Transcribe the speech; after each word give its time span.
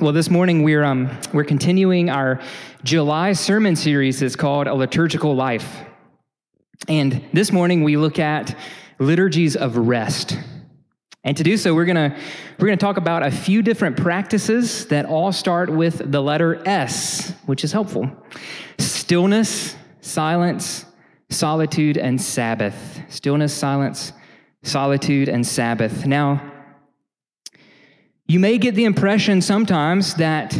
Well, 0.00 0.12
this 0.12 0.30
morning 0.30 0.62
we're, 0.62 0.84
um, 0.84 1.10
we're 1.32 1.42
continuing 1.42 2.08
our 2.08 2.40
July 2.84 3.32
sermon 3.32 3.74
series. 3.74 4.22
It's 4.22 4.36
called 4.36 4.68
A 4.68 4.74
Liturgical 4.74 5.34
Life. 5.34 5.80
And 6.86 7.24
this 7.32 7.50
morning 7.50 7.82
we 7.82 7.96
look 7.96 8.20
at 8.20 8.56
liturgies 9.00 9.56
of 9.56 9.76
rest. 9.76 10.38
And 11.24 11.36
to 11.36 11.42
do 11.42 11.56
so, 11.56 11.74
we're 11.74 11.84
going 11.84 11.96
we're 12.60 12.66
going 12.66 12.78
to 12.78 12.84
talk 12.84 12.96
about 12.96 13.24
a 13.24 13.30
few 13.32 13.60
different 13.60 13.96
practices 13.96 14.86
that 14.86 15.04
all 15.04 15.32
start 15.32 15.68
with 15.68 16.12
the 16.12 16.22
letter 16.22 16.62
S, 16.64 17.34
which 17.46 17.64
is 17.64 17.72
helpful 17.72 18.08
stillness, 18.78 19.74
silence, 20.00 20.84
solitude, 21.28 21.96
and 21.96 22.22
Sabbath. 22.22 23.02
Stillness, 23.08 23.52
silence, 23.52 24.12
solitude, 24.62 25.28
and 25.28 25.44
Sabbath. 25.44 26.06
Now, 26.06 26.57
you 28.30 28.38
may 28.38 28.58
get 28.58 28.74
the 28.74 28.84
impression 28.84 29.40
sometimes 29.40 30.14
that 30.16 30.54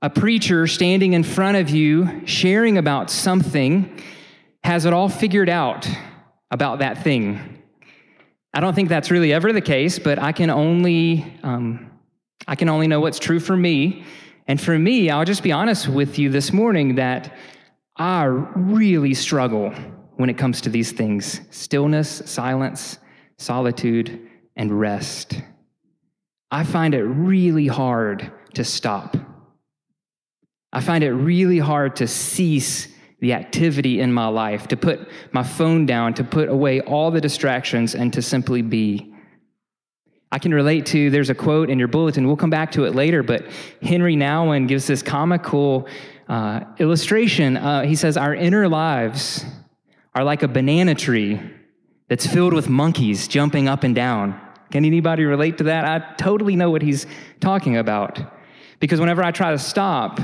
a 0.00 0.08
preacher 0.08 0.66
standing 0.66 1.12
in 1.12 1.22
front 1.22 1.58
of 1.58 1.68
you 1.68 2.22
sharing 2.26 2.78
about 2.78 3.10
something 3.10 4.02
has 4.64 4.86
it 4.86 4.94
all 4.94 5.10
figured 5.10 5.50
out 5.50 5.86
about 6.50 6.78
that 6.78 7.04
thing. 7.04 7.58
I 8.54 8.60
don't 8.60 8.74
think 8.74 8.88
that's 8.88 9.10
really 9.10 9.30
ever 9.30 9.52
the 9.52 9.60
case, 9.60 9.98
but 9.98 10.18
I 10.18 10.32
can 10.32 10.48
only 10.48 11.38
um, 11.42 11.90
I 12.48 12.56
can 12.56 12.70
only 12.70 12.86
know 12.86 13.00
what's 13.00 13.18
true 13.18 13.40
for 13.40 13.56
me. 13.56 14.02
And 14.48 14.58
for 14.58 14.76
me, 14.78 15.10
I'll 15.10 15.26
just 15.26 15.42
be 15.42 15.52
honest 15.52 15.86
with 15.86 16.18
you 16.18 16.30
this 16.30 16.50
morning 16.50 16.94
that 16.94 17.36
I 17.96 18.24
really 18.24 19.12
struggle 19.12 19.70
when 20.16 20.30
it 20.30 20.38
comes 20.38 20.62
to 20.62 20.70
these 20.70 20.92
things: 20.92 21.42
stillness, 21.50 22.22
silence, 22.24 22.98
solitude, 23.36 24.30
and 24.56 24.80
rest. 24.80 25.42
I 26.50 26.64
find 26.64 26.94
it 26.94 27.04
really 27.04 27.66
hard 27.66 28.30
to 28.54 28.64
stop. 28.64 29.16
I 30.72 30.80
find 30.80 31.04
it 31.04 31.12
really 31.12 31.58
hard 31.58 31.96
to 31.96 32.06
cease 32.06 32.88
the 33.20 33.34
activity 33.34 34.00
in 34.00 34.12
my 34.12 34.26
life, 34.28 34.68
to 34.68 34.76
put 34.76 35.08
my 35.32 35.42
phone 35.42 35.86
down, 35.86 36.14
to 36.14 36.24
put 36.24 36.48
away 36.48 36.80
all 36.80 37.10
the 37.10 37.20
distractions, 37.20 37.94
and 37.94 38.12
to 38.12 38.22
simply 38.22 38.62
be. 38.62 39.12
I 40.32 40.38
can 40.38 40.54
relate 40.54 40.86
to, 40.86 41.10
there's 41.10 41.28
a 41.28 41.34
quote 41.34 41.70
in 41.70 41.78
your 41.78 41.88
bulletin, 41.88 42.26
we'll 42.26 42.36
come 42.36 42.50
back 42.50 42.72
to 42.72 42.84
it 42.84 42.94
later, 42.94 43.22
but 43.22 43.44
Henri 43.82 44.16
Nouwen 44.16 44.68
gives 44.68 44.86
this 44.86 45.02
comical 45.02 45.88
uh, 46.28 46.60
illustration. 46.78 47.56
Uh, 47.56 47.82
he 47.82 47.96
says, 47.96 48.16
Our 48.16 48.34
inner 48.34 48.68
lives 48.68 49.44
are 50.14 50.24
like 50.24 50.42
a 50.42 50.48
banana 50.48 50.94
tree 50.94 51.40
that's 52.08 52.26
filled 52.26 52.54
with 52.54 52.68
monkeys 52.68 53.28
jumping 53.28 53.68
up 53.68 53.82
and 53.82 53.94
down. 53.94 54.40
Can 54.70 54.84
anybody 54.84 55.24
relate 55.24 55.58
to 55.58 55.64
that? 55.64 55.84
I 55.84 56.14
totally 56.16 56.56
know 56.56 56.70
what 56.70 56.82
he's 56.82 57.06
talking 57.40 57.76
about. 57.76 58.20
Because 58.78 59.00
whenever 59.00 59.22
I 59.22 59.30
try 59.30 59.50
to 59.50 59.58
stop 59.58 60.20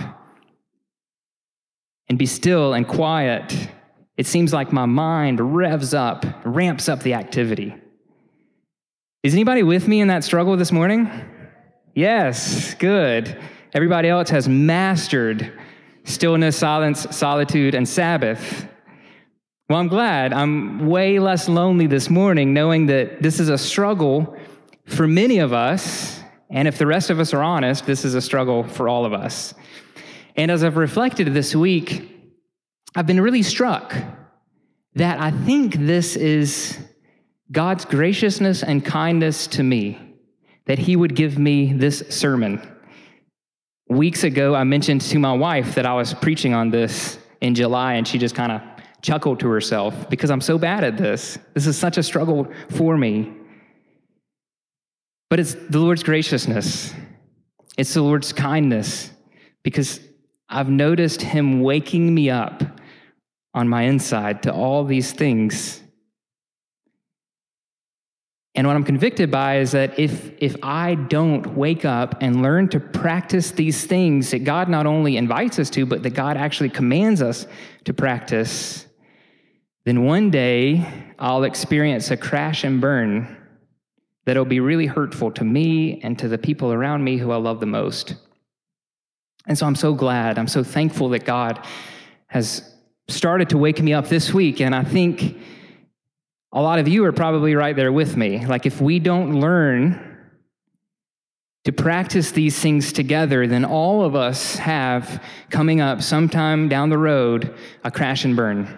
and 2.09 2.19
be 2.19 2.27
still 2.27 2.73
and 2.75 2.87
quiet, 2.87 3.69
it 4.17 4.27
seems 4.27 4.53
like 4.53 4.73
my 4.73 4.87
mind 4.87 5.57
revs 5.57 5.93
up, 5.93 6.25
ramps 6.45 6.89
up 6.89 7.03
the 7.03 7.15
activity. 7.15 7.75
Is 9.23 9.35
anybody 9.35 9.63
with 9.63 9.89
me 9.89 10.01
in 10.01 10.09
that 10.09 10.25
struggle 10.25 10.57
this 10.57 10.73
morning? 10.73 11.11
Yes, 11.95 12.75
good. 12.75 13.37
Everybody 13.75 14.09
else 14.09 14.31
has 14.31 14.49
mastered 14.49 15.53
stillness, 16.05 16.57
silence, 16.57 17.07
solitude, 17.11 17.75
and 17.75 17.87
Sabbath. 17.89 18.69
Well, 19.69 19.81
I'm 19.81 19.89
glad. 19.89 20.33
I'm 20.33 20.87
way 20.87 21.19
less 21.19 21.49
lonely 21.49 21.89
this 21.89 22.09
morning 22.09 22.55
knowing 22.55 22.87
that 22.87 23.21
this 23.21 23.41
is 23.41 23.49
a 23.49 23.59
struggle 23.59 24.37
for 24.87 25.09
many 25.09 25.39
of 25.39 25.53
us. 25.53 26.21
And 26.51 26.69
if 26.69 26.79
the 26.79 26.87
rest 26.87 27.11
of 27.11 27.19
us 27.19 27.35
are 27.35 27.43
honest, 27.43 27.85
this 27.85 28.05
is 28.05 28.15
a 28.15 28.21
struggle 28.21 28.63
for 28.63 28.89
all 28.89 29.05
of 29.05 29.13
us. 29.13 29.55
And 30.37 30.53
as 30.53 30.63
I've 30.63 30.77
reflected 30.77 31.35
this 31.35 31.57
week, 31.57 32.13
I've 32.95 33.09
been 33.09 33.21
really 33.21 33.43
struck 33.43 33.93
that 34.95 35.21
I 35.21 35.33
think 35.33 35.75
this 35.75 36.15
is 36.15 36.79
God's 37.51 37.85
graciousness 37.85 38.63
and 38.63 38.85
kindness 38.85 39.49
to 39.49 39.65
me, 39.65 39.99
that 40.67 40.79
He 40.79 40.95
would 40.95 41.17
give 41.17 41.39
me 41.39 41.73
this 41.73 42.05
sermon. 42.09 42.63
Weeks 43.89 44.23
ago, 44.23 44.55
I 44.55 44.63
mentioned 44.63 45.01
to 45.01 45.19
my 45.19 45.33
wife 45.33 45.75
that 45.75 45.87
I 45.87 45.95
was 45.95 46.15
preaching 46.15 46.55
on 46.55 46.71
this 46.71 47.19
in 47.41 47.57
July, 47.57 47.95
and 47.95 48.07
she 48.07 48.19
just 48.19 48.37
kind 48.37 48.53
of 48.53 48.63
chuckled 49.07 49.39
to 49.39 49.49
herself 49.49 50.11
because 50.11 50.31
I'm 50.33 50.41
so 50.41 50.59
bad 50.59 50.83
at 50.83 50.97
this. 50.99 51.39
This 51.55 51.69
is 51.69 51.79
such 51.79 51.97
a 51.97 52.03
struggle 52.03 52.49
for 52.71 52.97
me. 52.97 53.33
But 55.31 55.39
it's 55.39 55.55
the 55.55 55.79
Lord's 55.79 56.03
graciousness, 56.03 56.93
it's 57.79 57.95
the 57.95 58.03
Lord's 58.03 58.33
kindness 58.33 59.11
because 59.63 60.01
I've 60.49 60.69
noticed 60.69 61.23
Him 61.23 61.61
waking 61.61 62.13
me 62.13 62.31
up 62.31 62.65
on 63.55 63.69
my 63.69 63.83
inside 63.83 64.43
to 64.43 64.53
all 64.53 64.85
these 64.85 65.13
things. 65.13 65.81
And 68.57 68.67
what 68.67 68.75
I'm 68.75 68.85
convicted 68.85 69.31
by 69.31 69.59
is 69.59 69.73
that 69.73 69.99
if, 69.99 70.33
if 70.39 70.57
I 70.63 70.95
don't 70.95 71.55
wake 71.55 71.85
up 71.85 72.17
and 72.23 72.43
learn 72.43 72.69
to 72.71 72.81
practice 72.81 73.51
these 73.51 73.85
things 73.85 74.31
that 74.31 74.45
God 74.45 74.69
not 74.69 74.87
only 74.87 75.17
invites 75.17 75.59
us 75.59 75.69
to, 75.71 75.85
but 75.85 76.03
that 76.03 76.15
God 76.15 76.37
actually 76.39 76.71
commands 76.71 77.21
us 77.21 77.47
to 77.85 77.93
practice, 77.93 78.86
then 79.87 80.03
one 80.03 80.31
day 80.31 80.85
I'll 81.17 81.45
experience 81.45 82.11
a 82.11 82.17
crash 82.17 82.65
and 82.65 82.81
burn 82.81 83.37
that'll 84.25 84.45
be 84.45 84.59
really 84.59 84.87
hurtful 84.87 85.31
to 85.31 85.45
me 85.45 86.01
and 86.03 86.19
to 86.19 86.27
the 86.27 86.39
people 86.39 86.73
around 86.73 87.05
me 87.05 87.19
who 87.19 87.31
I 87.31 87.37
love 87.37 87.61
the 87.61 87.67
most. 87.67 88.17
And 89.47 89.57
so 89.57 89.65
I'm 89.65 89.77
so 89.77 89.95
glad, 89.95 90.41
I'm 90.41 90.49
so 90.49 90.65
thankful 90.65 91.11
that 91.11 91.25
God 91.25 91.65
has 92.27 92.69
started 93.07 93.51
to 93.51 93.59
wake 93.59 93.81
me 93.81 93.93
up 93.93 94.09
this 94.09 94.35
week. 94.35 94.61
And 94.61 94.75
I 94.75 94.83
think 94.83 95.39
a 96.53 96.61
lot 96.61 96.81
of 96.81 96.89
you 96.89 97.05
are 97.05 97.13
probably 97.13 97.55
right 97.55 97.77
there 97.77 97.93
with 97.93 98.17
me. 98.17 98.45
Like, 98.45 98.67
if 98.67 98.81
we 98.81 98.99
don't 98.99 99.39
learn 99.39 100.19
to 101.65 101.71
practice 101.71 102.33
these 102.33 102.59
things 102.59 102.93
together, 102.93 103.47
then 103.47 103.65
all 103.65 104.05
of 104.05 104.17
us 104.17 104.57
have 104.57 105.23
coming 105.49 105.81
up 105.81 106.03
sometime 106.03 106.69
down 106.69 106.91
the 106.91 106.99
road 106.99 107.55
a 107.85 107.93
crash 107.93 108.25
and 108.25 108.35
burn 108.35 108.77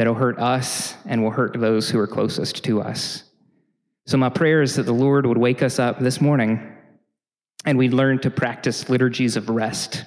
that'll 0.00 0.14
hurt 0.14 0.38
us 0.38 0.94
and 1.04 1.22
will 1.22 1.30
hurt 1.30 1.60
those 1.60 1.90
who 1.90 1.98
are 1.98 2.06
closest 2.06 2.64
to 2.64 2.80
us. 2.80 3.22
So, 4.06 4.16
my 4.16 4.30
prayer 4.30 4.62
is 4.62 4.76
that 4.76 4.84
the 4.84 4.94
Lord 4.94 5.26
would 5.26 5.36
wake 5.36 5.62
us 5.62 5.78
up 5.78 5.98
this 5.98 6.22
morning 6.22 6.74
and 7.66 7.76
we'd 7.76 7.92
learn 7.92 8.18
to 8.20 8.30
practice 8.30 8.88
liturgies 8.88 9.36
of 9.36 9.50
rest. 9.50 10.06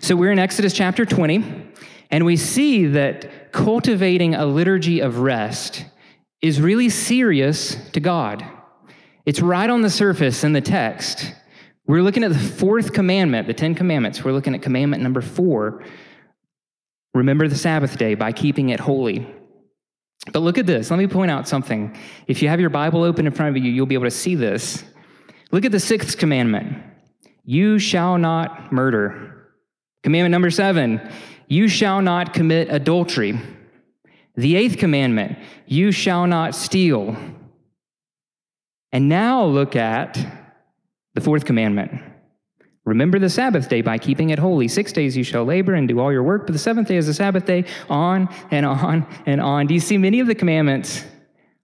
So, 0.00 0.14
we're 0.14 0.30
in 0.30 0.38
Exodus 0.38 0.72
chapter 0.72 1.04
20, 1.04 1.72
and 2.12 2.24
we 2.24 2.36
see 2.36 2.86
that 2.86 3.50
cultivating 3.50 4.36
a 4.36 4.46
liturgy 4.46 5.00
of 5.00 5.18
rest 5.18 5.84
is 6.40 6.60
really 6.60 6.88
serious 6.88 7.74
to 7.94 7.98
God. 7.98 8.46
It's 9.26 9.40
right 9.40 9.68
on 9.68 9.82
the 9.82 9.90
surface 9.90 10.44
in 10.44 10.52
the 10.52 10.60
text. 10.60 11.34
We're 11.88 12.02
looking 12.02 12.22
at 12.22 12.32
the 12.32 12.38
fourth 12.38 12.92
commandment, 12.92 13.48
the 13.48 13.54
Ten 13.54 13.74
Commandments. 13.74 14.22
We're 14.22 14.30
looking 14.30 14.54
at 14.54 14.62
commandment 14.62 15.02
number 15.02 15.20
four, 15.20 15.82
Remember 17.14 17.46
the 17.46 17.56
Sabbath 17.56 17.96
day 17.96 18.14
by 18.14 18.32
keeping 18.32 18.70
it 18.70 18.80
holy. 18.80 19.26
But 20.32 20.40
look 20.40 20.58
at 20.58 20.66
this. 20.66 20.90
Let 20.90 20.98
me 20.98 21.06
point 21.06 21.30
out 21.30 21.46
something. 21.46 21.96
If 22.26 22.42
you 22.42 22.48
have 22.48 22.60
your 22.60 22.70
Bible 22.70 23.04
open 23.04 23.26
in 23.26 23.32
front 23.32 23.56
of 23.56 23.62
you, 23.62 23.70
you'll 23.70 23.86
be 23.86 23.94
able 23.94 24.04
to 24.04 24.10
see 24.10 24.34
this. 24.34 24.82
Look 25.50 25.64
at 25.64 25.72
the 25.72 25.80
sixth 25.80 26.18
commandment 26.18 26.82
You 27.44 27.78
shall 27.78 28.18
not 28.18 28.72
murder. 28.72 29.52
Commandment 30.02 30.32
number 30.32 30.50
seven 30.50 31.00
You 31.46 31.68
shall 31.68 32.02
not 32.02 32.34
commit 32.34 32.68
adultery. 32.70 33.38
The 34.36 34.56
eighth 34.56 34.78
commandment 34.78 35.38
You 35.66 35.92
shall 35.92 36.26
not 36.26 36.54
steal. 36.54 37.16
And 38.90 39.08
now 39.08 39.44
look 39.44 39.76
at 39.76 40.18
the 41.14 41.20
fourth 41.20 41.44
commandment 41.44 42.00
Remember 42.84 43.18
the 43.18 43.30
Sabbath 43.30 43.68
day 43.68 43.80
by 43.80 43.96
keeping 43.96 44.30
it 44.30 44.38
holy. 44.38 44.68
Six 44.68 44.92
days 44.92 45.16
you 45.16 45.24
shall 45.24 45.44
labor 45.44 45.74
and 45.74 45.88
do 45.88 46.00
all 46.00 46.12
your 46.12 46.22
work, 46.22 46.46
but 46.46 46.52
the 46.52 46.58
seventh 46.58 46.88
day 46.88 46.96
is 46.96 47.06
the 47.06 47.14
Sabbath 47.14 47.46
day, 47.46 47.64
on 47.88 48.28
and 48.50 48.66
on 48.66 49.06
and 49.24 49.40
on. 49.40 49.66
Do 49.66 49.74
you 49.74 49.80
see 49.80 49.96
many 49.96 50.20
of 50.20 50.26
the 50.26 50.34
commandments 50.34 51.04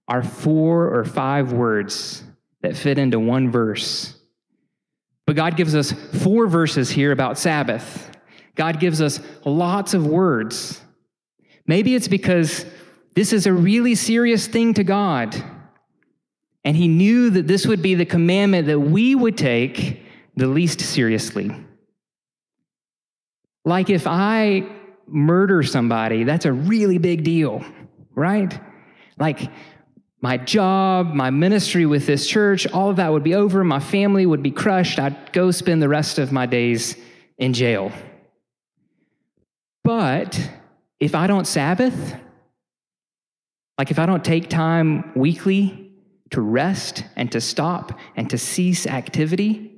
are 0.08 0.22
four 0.22 0.88
or 0.94 1.04
five 1.04 1.52
words 1.52 2.24
that 2.62 2.74
fit 2.74 2.98
into 2.98 3.20
one 3.20 3.50
verse? 3.50 4.16
But 5.26 5.36
God 5.36 5.56
gives 5.56 5.74
us 5.74 5.92
four 5.92 6.46
verses 6.46 6.90
here 6.90 7.12
about 7.12 7.38
Sabbath. 7.38 8.10
God 8.54 8.80
gives 8.80 9.02
us 9.02 9.20
lots 9.44 9.92
of 9.92 10.06
words. 10.06 10.80
Maybe 11.66 11.94
it's 11.94 12.08
because 12.08 12.64
this 13.14 13.32
is 13.32 13.46
a 13.46 13.52
really 13.52 13.94
serious 13.94 14.46
thing 14.46 14.74
to 14.74 14.84
God. 14.84 15.36
And 16.64 16.76
He 16.76 16.88
knew 16.88 17.30
that 17.30 17.46
this 17.46 17.66
would 17.66 17.82
be 17.82 17.94
the 17.94 18.06
commandment 18.06 18.66
that 18.68 18.80
we 18.80 19.14
would 19.14 19.36
take 19.36 20.02
the 20.40 20.46
least 20.46 20.80
seriously. 20.80 21.54
Like 23.66 23.90
if 23.90 24.06
I 24.06 24.66
murder 25.06 25.62
somebody, 25.62 26.24
that's 26.24 26.46
a 26.46 26.52
really 26.52 26.96
big 26.96 27.24
deal, 27.24 27.62
right? 28.14 28.58
Like 29.18 29.50
my 30.22 30.38
job, 30.38 31.12
my 31.12 31.28
ministry 31.28 31.84
with 31.84 32.06
this 32.06 32.26
church, 32.26 32.66
all 32.68 32.88
of 32.88 32.96
that 32.96 33.12
would 33.12 33.22
be 33.22 33.34
over. 33.34 33.62
My 33.62 33.80
family 33.80 34.24
would 34.24 34.42
be 34.42 34.50
crushed. 34.50 34.98
I'd 34.98 35.32
go 35.32 35.50
spend 35.50 35.82
the 35.82 35.88
rest 35.90 36.18
of 36.18 36.32
my 36.32 36.46
days 36.46 36.96
in 37.36 37.52
jail. 37.52 37.92
But 39.84 40.50
if 41.00 41.14
I 41.14 41.26
don't 41.26 41.46
Sabbath, 41.46 42.16
like 43.76 43.90
if 43.90 43.98
I 43.98 44.06
don't 44.06 44.24
take 44.24 44.48
time 44.48 45.12
weekly 45.14 45.92
to 46.30 46.40
rest 46.40 47.04
and 47.16 47.30
to 47.32 47.42
stop 47.42 47.98
and 48.16 48.30
to 48.30 48.38
cease 48.38 48.86
activity, 48.86 49.69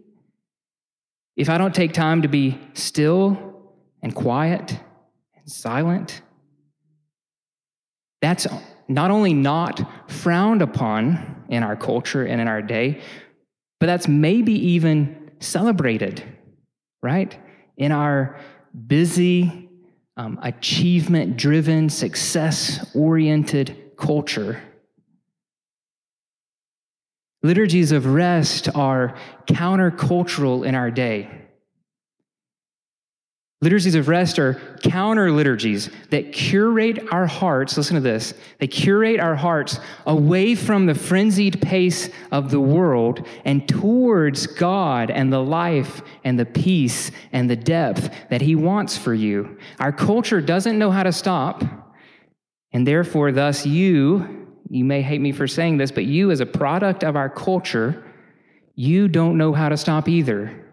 if 1.37 1.49
I 1.49 1.59
don't 1.59 1.75
take 1.75 1.93
time 1.93 2.23
to 2.23 2.29
be 2.29 2.59
still 2.75 3.73
and 4.03 4.15
quiet 4.15 4.79
and 5.37 5.51
silent, 5.51 6.23
that's 8.21 8.47
not 8.89 9.11
only 9.11 9.35
not 9.35 10.11
frowned 10.11 10.63
upon 10.63 11.45
in 11.49 11.63
our 11.63 11.77
culture 11.77 12.25
and 12.25 12.41
in 12.41 12.49
our 12.49 12.63
day, 12.63 13.01
but 13.81 13.87
that's 13.87 14.07
maybe 14.07 14.53
even 14.53 15.31
celebrated, 15.41 16.23
right? 17.03 17.37
In 17.77 17.91
our 17.91 18.39
busy, 18.87 19.69
um, 20.17 20.39
achievement 20.43 21.37
driven, 21.37 21.89
success 21.89 22.95
oriented 22.95 23.93
culture. 23.97 24.63
Liturgies 27.43 27.91
of 27.91 28.07
rest 28.07 28.69
are 28.75 29.17
countercultural 29.47 30.65
in 30.65 30.75
our 30.75 30.91
day. 30.91 31.29
Liturgies 33.61 33.95
of 33.95 34.09
rest 34.09 34.41
are 34.41 34.55
counter 34.83 35.31
liturgies 35.31 35.89
that 36.11 36.33
curate 36.33 37.01
our 37.13 37.27
hearts. 37.27 37.77
Listen 37.77 37.95
to 37.95 38.01
this. 38.01 38.35
They 38.59 38.67
curate 38.67 39.21
our 39.21 39.37
hearts 39.37 39.79
away 40.05 40.57
from 40.57 40.87
the 40.87 40.97
frenzied 40.97 41.63
pace 41.63 42.11
of 42.33 42.51
the 42.51 42.61
world 42.61 43.25
and 43.45 43.69
towards 43.69 44.49
God 44.49 45.13
and 45.13 45.33
the 45.33 45.43
life 45.43 46.03
and 46.25 46.37
the 46.37 46.45
peace 46.45 47.13
and 47.33 47.49
the 47.49 47.55
depth 47.55 48.13
that 48.31 48.41
He 48.41 48.57
wants 48.57 48.99
for 48.99 49.15
you. 49.15 49.57
Our 49.79 49.93
culture 49.93 50.41
doesn't 50.41 50.79
know 50.79 50.91
how 50.91 51.05
to 51.05 51.13
stop, 51.13 51.63
and 52.73 52.85
therefore, 52.85 53.31
thus, 53.31 53.65
you, 53.65 54.42
you 54.73 54.87
may 54.87 55.03
hate 55.03 55.21
me 55.21 55.33
for 55.33 55.47
saying 55.47 55.77
this, 55.77 55.91
but 55.91 56.07
you, 56.07 56.31
as 56.31 56.41
a 56.41 56.47
product 56.47 57.05
of 57.05 57.15
our 57.15 57.29
culture, 57.29 58.03
you 58.75 59.07
don't 59.07 59.37
know 59.37 59.53
how 59.53 59.69
to 59.69 59.77
stop 59.77 60.09
either. 60.09 60.65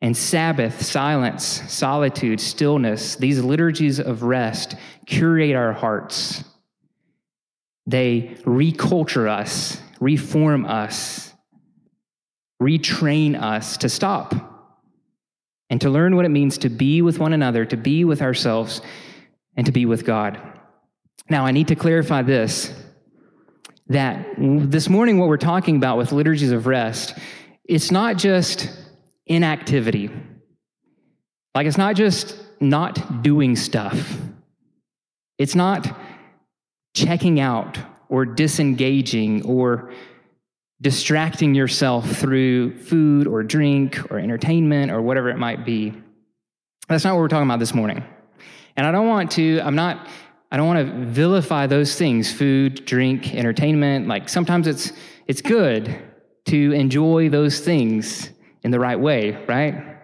And 0.00 0.16
Sabbath, 0.16 0.80
silence, 0.80 1.44
solitude, 1.44 2.40
stillness, 2.40 3.16
these 3.16 3.42
liturgies 3.42 3.98
of 3.98 4.22
rest 4.22 4.76
curate 5.06 5.56
our 5.56 5.72
hearts. 5.72 6.44
They 7.84 8.36
reculture 8.44 9.28
us, 9.28 9.80
reform 9.98 10.66
us, 10.66 11.34
retrain 12.62 13.34
us 13.42 13.76
to 13.78 13.88
stop 13.88 14.36
and 15.68 15.80
to 15.80 15.90
learn 15.90 16.14
what 16.14 16.24
it 16.24 16.30
means 16.30 16.58
to 16.58 16.68
be 16.68 17.02
with 17.02 17.18
one 17.18 17.32
another, 17.32 17.64
to 17.64 17.76
be 17.76 18.04
with 18.04 18.22
ourselves, 18.22 18.82
and 19.56 19.66
to 19.66 19.72
be 19.72 19.84
with 19.84 20.04
God. 20.04 20.55
Now, 21.28 21.44
I 21.44 21.50
need 21.50 21.68
to 21.68 21.76
clarify 21.76 22.22
this 22.22 22.72
that 23.88 24.26
this 24.36 24.88
morning, 24.88 25.18
what 25.18 25.28
we're 25.28 25.36
talking 25.36 25.76
about 25.76 25.96
with 25.96 26.10
liturgies 26.12 26.50
of 26.50 26.66
rest, 26.66 27.16
it's 27.64 27.90
not 27.90 28.16
just 28.16 28.68
inactivity. 29.26 30.10
Like 31.54 31.66
it's 31.66 31.78
not 31.78 31.94
just 31.94 32.36
not 32.60 33.22
doing 33.22 33.56
stuff, 33.56 34.18
it's 35.38 35.54
not 35.54 35.86
checking 36.94 37.40
out 37.40 37.78
or 38.08 38.24
disengaging 38.24 39.44
or 39.44 39.92
distracting 40.80 41.54
yourself 41.54 42.10
through 42.10 42.76
food 42.78 43.26
or 43.26 43.42
drink 43.42 44.10
or 44.10 44.18
entertainment 44.18 44.90
or 44.90 45.00
whatever 45.02 45.28
it 45.30 45.38
might 45.38 45.64
be. 45.64 45.92
That's 46.88 47.04
not 47.04 47.14
what 47.14 47.20
we're 47.20 47.28
talking 47.28 47.48
about 47.48 47.58
this 47.58 47.74
morning. 47.74 48.04
And 48.76 48.86
I 48.86 48.92
don't 48.92 49.08
want 49.08 49.32
to, 49.32 49.60
I'm 49.60 49.74
not, 49.74 50.06
I 50.50 50.56
don't 50.56 50.66
want 50.66 50.86
to 50.86 51.06
vilify 51.06 51.66
those 51.66 51.96
things, 51.96 52.32
food, 52.32 52.84
drink, 52.84 53.34
entertainment. 53.34 54.06
Like 54.06 54.28
sometimes 54.28 54.66
it's 54.66 54.92
it's 55.26 55.42
good 55.42 56.02
to 56.46 56.72
enjoy 56.72 57.28
those 57.28 57.60
things 57.60 58.30
in 58.62 58.70
the 58.70 58.78
right 58.78 58.98
way, 58.98 59.44
right? 59.46 59.96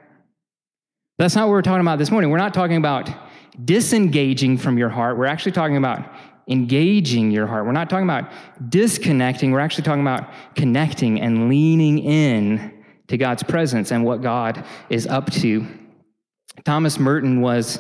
That's 1.19 1.37
not 1.37 1.47
what 1.47 1.53
we're 1.53 1.63
talking 1.63 1.81
about 1.83 1.99
this 1.99 2.11
morning. 2.11 2.31
We're 2.31 2.39
not 2.39 2.55
talking 2.55 2.77
about 2.77 3.09
disengaging 3.65 4.59
from 4.59 4.79
your 4.79 4.89
heart. 4.89 5.17
We're 5.17 5.27
actually 5.27 5.53
talking 5.53 5.77
about 5.77 6.11
engaging 6.49 7.31
your 7.31 7.47
heart. 7.47 7.65
We're 7.65 7.73
not 7.73 7.89
talking 7.89 8.07
about 8.07 8.33
disconnecting. 8.69 9.53
We're 9.53 9.61
actually 9.61 9.85
talking 9.85 10.03
about 10.03 10.29
connecting 10.57 11.21
and 11.21 11.49
leaning 11.49 12.01
in 12.01 12.85
to 13.09 13.17
God's 13.17 13.43
presence 13.45 13.93
and 13.93 14.05
what 14.05 14.23
God 14.23 14.65
is 14.89 15.07
up 15.07 15.31
to. 15.33 15.67
Thomas 16.65 16.99
Merton 16.99 17.41
was 17.41 17.79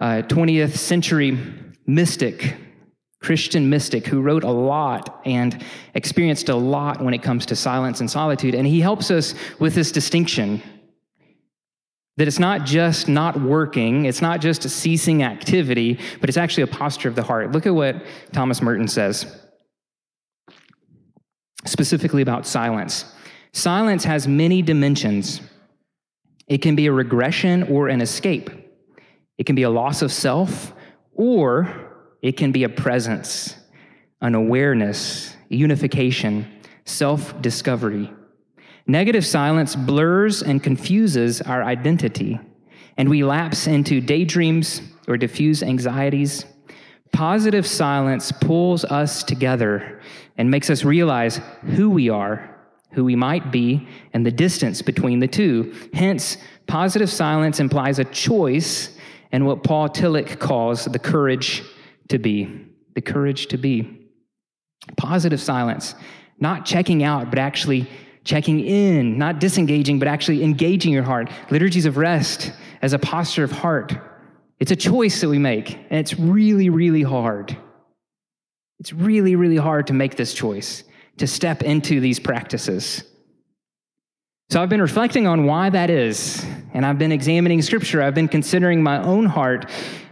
uh, 0.00 0.22
a 0.24 0.28
20th 0.28 0.76
century 0.76 1.38
mystic 1.86 2.56
Christian 3.20 3.70
mystic 3.70 4.06
who 4.06 4.22
wrote 4.22 4.44
a 4.44 4.50
lot 4.50 5.20
and 5.24 5.64
experienced 5.94 6.48
a 6.48 6.54
lot 6.54 7.02
when 7.02 7.14
it 7.14 7.22
comes 7.22 7.46
to 7.46 7.56
silence 7.56 8.00
and 8.00 8.10
solitude. 8.10 8.54
And 8.54 8.66
he 8.66 8.80
helps 8.80 9.10
us 9.10 9.34
with 9.58 9.74
this 9.74 9.90
distinction 9.90 10.62
that 12.18 12.28
it's 12.28 12.38
not 12.38 12.64
just 12.64 13.08
not 13.08 13.40
working, 13.40 14.04
it's 14.04 14.22
not 14.22 14.40
just 14.40 14.62
ceasing 14.62 15.22
activity, 15.22 15.98
but 16.20 16.28
it's 16.28 16.38
actually 16.38 16.62
a 16.62 16.68
posture 16.68 17.08
of 17.08 17.14
the 17.14 17.22
heart. 17.22 17.52
Look 17.52 17.66
at 17.66 17.74
what 17.74 17.96
Thomas 18.32 18.62
Merton 18.62 18.88
says, 18.88 19.26
specifically 21.64 22.22
about 22.22 22.46
silence. 22.46 23.12
Silence 23.52 24.04
has 24.04 24.28
many 24.28 24.62
dimensions. 24.62 25.40
It 26.46 26.58
can 26.58 26.76
be 26.76 26.86
a 26.86 26.92
regression 26.92 27.64
or 27.64 27.88
an 27.88 28.00
escape. 28.00 28.50
It 29.36 29.46
can 29.46 29.56
be 29.56 29.64
a 29.64 29.70
loss 29.70 30.00
of 30.00 30.12
self 30.12 30.72
or 31.16 31.68
it 32.22 32.36
can 32.36 32.52
be 32.52 32.64
a 32.64 32.68
presence, 32.68 33.56
an 34.20 34.34
awareness, 34.34 35.34
unification, 35.48 36.46
self 36.84 37.40
discovery. 37.42 38.12
Negative 38.86 39.26
silence 39.26 39.74
blurs 39.74 40.42
and 40.42 40.62
confuses 40.62 41.42
our 41.42 41.64
identity, 41.64 42.38
and 42.96 43.08
we 43.08 43.24
lapse 43.24 43.66
into 43.66 44.00
daydreams 44.00 44.80
or 45.08 45.16
diffuse 45.16 45.62
anxieties. 45.62 46.44
Positive 47.12 47.66
silence 47.66 48.30
pulls 48.30 48.84
us 48.84 49.24
together 49.24 50.00
and 50.36 50.50
makes 50.50 50.70
us 50.70 50.84
realize 50.84 51.40
who 51.74 51.90
we 51.90 52.08
are, 52.08 52.56
who 52.92 53.04
we 53.04 53.16
might 53.16 53.50
be, 53.50 53.88
and 54.12 54.24
the 54.24 54.30
distance 54.30 54.82
between 54.82 55.18
the 55.18 55.28
two. 55.28 55.74
Hence, 55.94 56.36
positive 56.66 57.10
silence 57.10 57.58
implies 57.58 57.98
a 57.98 58.04
choice 58.04 58.95
and 59.32 59.46
what 59.46 59.62
Paul 59.62 59.88
Tillich 59.88 60.38
calls 60.38 60.84
the 60.84 60.98
courage 60.98 61.62
to 62.08 62.18
be, 62.18 62.66
the 62.94 63.00
courage 63.00 63.46
to 63.48 63.58
be. 63.58 64.08
Positive 64.96 65.40
silence, 65.40 65.94
not 66.38 66.64
checking 66.64 67.02
out, 67.02 67.30
but 67.30 67.38
actually 67.38 67.88
checking 68.24 68.60
in, 68.60 69.18
not 69.18 69.40
disengaging, 69.40 69.98
but 69.98 70.08
actually 70.08 70.42
engaging 70.42 70.92
your 70.92 71.02
heart. 71.02 71.30
Liturgies 71.50 71.86
of 71.86 71.96
rest 71.96 72.52
as 72.82 72.92
a 72.92 72.98
posture 72.98 73.44
of 73.44 73.52
heart. 73.52 73.94
It's 74.58 74.70
a 74.70 74.76
choice 74.76 75.20
that 75.20 75.28
we 75.28 75.38
make, 75.38 75.76
and 75.90 75.98
it's 76.00 76.18
really, 76.18 76.70
really 76.70 77.02
hard. 77.02 77.56
It's 78.78 78.92
really, 78.92 79.36
really 79.36 79.56
hard 79.56 79.86
to 79.88 79.92
make 79.92 80.16
this 80.16 80.34
choice, 80.34 80.84
to 81.18 81.26
step 81.26 81.62
into 81.62 82.00
these 82.00 82.18
practices. 82.18 83.04
So 84.50 84.62
I've 84.62 84.68
been 84.68 84.80
reflecting 84.80 85.26
on 85.26 85.44
why 85.44 85.70
that 85.70 85.90
is, 85.90 86.46
and 86.72 86.86
I've 86.86 86.98
been 86.98 87.10
examining 87.10 87.62
scripture. 87.62 88.00
I've 88.00 88.14
been 88.14 88.28
considering 88.28 88.80
my 88.82 89.02
own 89.02 89.26
heart 89.26 89.68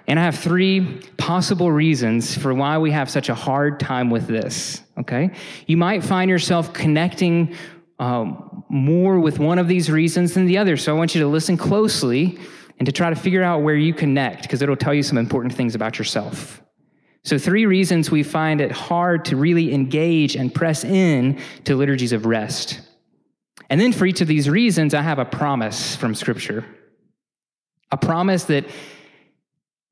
and 0.06 0.18
I 0.18 0.24
have 0.24 0.38
three 0.38 1.00
possible 1.16 1.72
reasons 1.72 2.36
for 2.36 2.52
why 2.52 2.76
we 2.78 2.90
have 2.90 3.08
such 3.08 3.28
a 3.28 3.34
hard 3.34 3.80
time 3.80 4.10
with 4.10 4.26
this, 4.26 4.82
okay? 4.98 5.30
You 5.66 5.76
might 5.76 6.04
find 6.04 6.28
yourself 6.28 6.72
connecting 6.74 7.54
um, 7.98 8.64
more 8.68 9.18
with 9.18 9.38
one 9.38 9.58
of 9.58 9.66
these 9.68 9.90
reasons 9.90 10.34
than 10.34 10.46
the 10.46 10.58
other. 10.58 10.76
So 10.76 10.94
I 10.94 10.98
want 10.98 11.14
you 11.14 11.22
to 11.22 11.28
listen 11.28 11.56
closely 11.56 12.38
and 12.78 12.86
to 12.86 12.92
try 12.92 13.08
to 13.08 13.16
figure 13.16 13.42
out 13.42 13.62
where 13.62 13.76
you 13.76 13.94
connect, 13.94 14.42
because 14.42 14.60
it'll 14.60 14.76
tell 14.76 14.92
you 14.92 15.02
some 15.02 15.16
important 15.16 15.54
things 15.54 15.74
about 15.74 15.96
yourself. 15.96 16.60
So, 17.22 17.38
three 17.38 17.64
reasons 17.64 18.10
we 18.10 18.22
find 18.22 18.60
it 18.60 18.72
hard 18.72 19.24
to 19.26 19.36
really 19.36 19.72
engage 19.72 20.36
and 20.36 20.52
press 20.52 20.84
in 20.84 21.38
to 21.64 21.76
liturgies 21.76 22.12
of 22.12 22.26
rest. 22.26 22.80
And 23.70 23.80
then 23.80 23.92
for 23.92 24.06
each 24.06 24.20
of 24.20 24.28
these 24.28 24.48
reasons, 24.48 24.94
I 24.94 25.02
have 25.02 25.18
a 25.18 25.24
promise 25.24 25.96
from 25.96 26.14
Scripture. 26.14 26.64
A 27.90 27.96
promise 27.96 28.44
that 28.44 28.66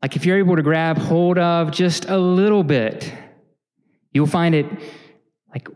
like 0.03 0.17
if 0.17 0.27
you're 0.27 0.39
able 0.39 0.57
to 0.57 0.63
grab 0.63 0.99
hold 0.99 1.39
of 1.39 1.71
just 1.71 2.07
a 2.07 2.19
little 2.19 2.65
bit, 2.65 3.13
you'll 4.13 4.27
find 4.27 4.55
it 4.55 4.67
like 5.53 5.69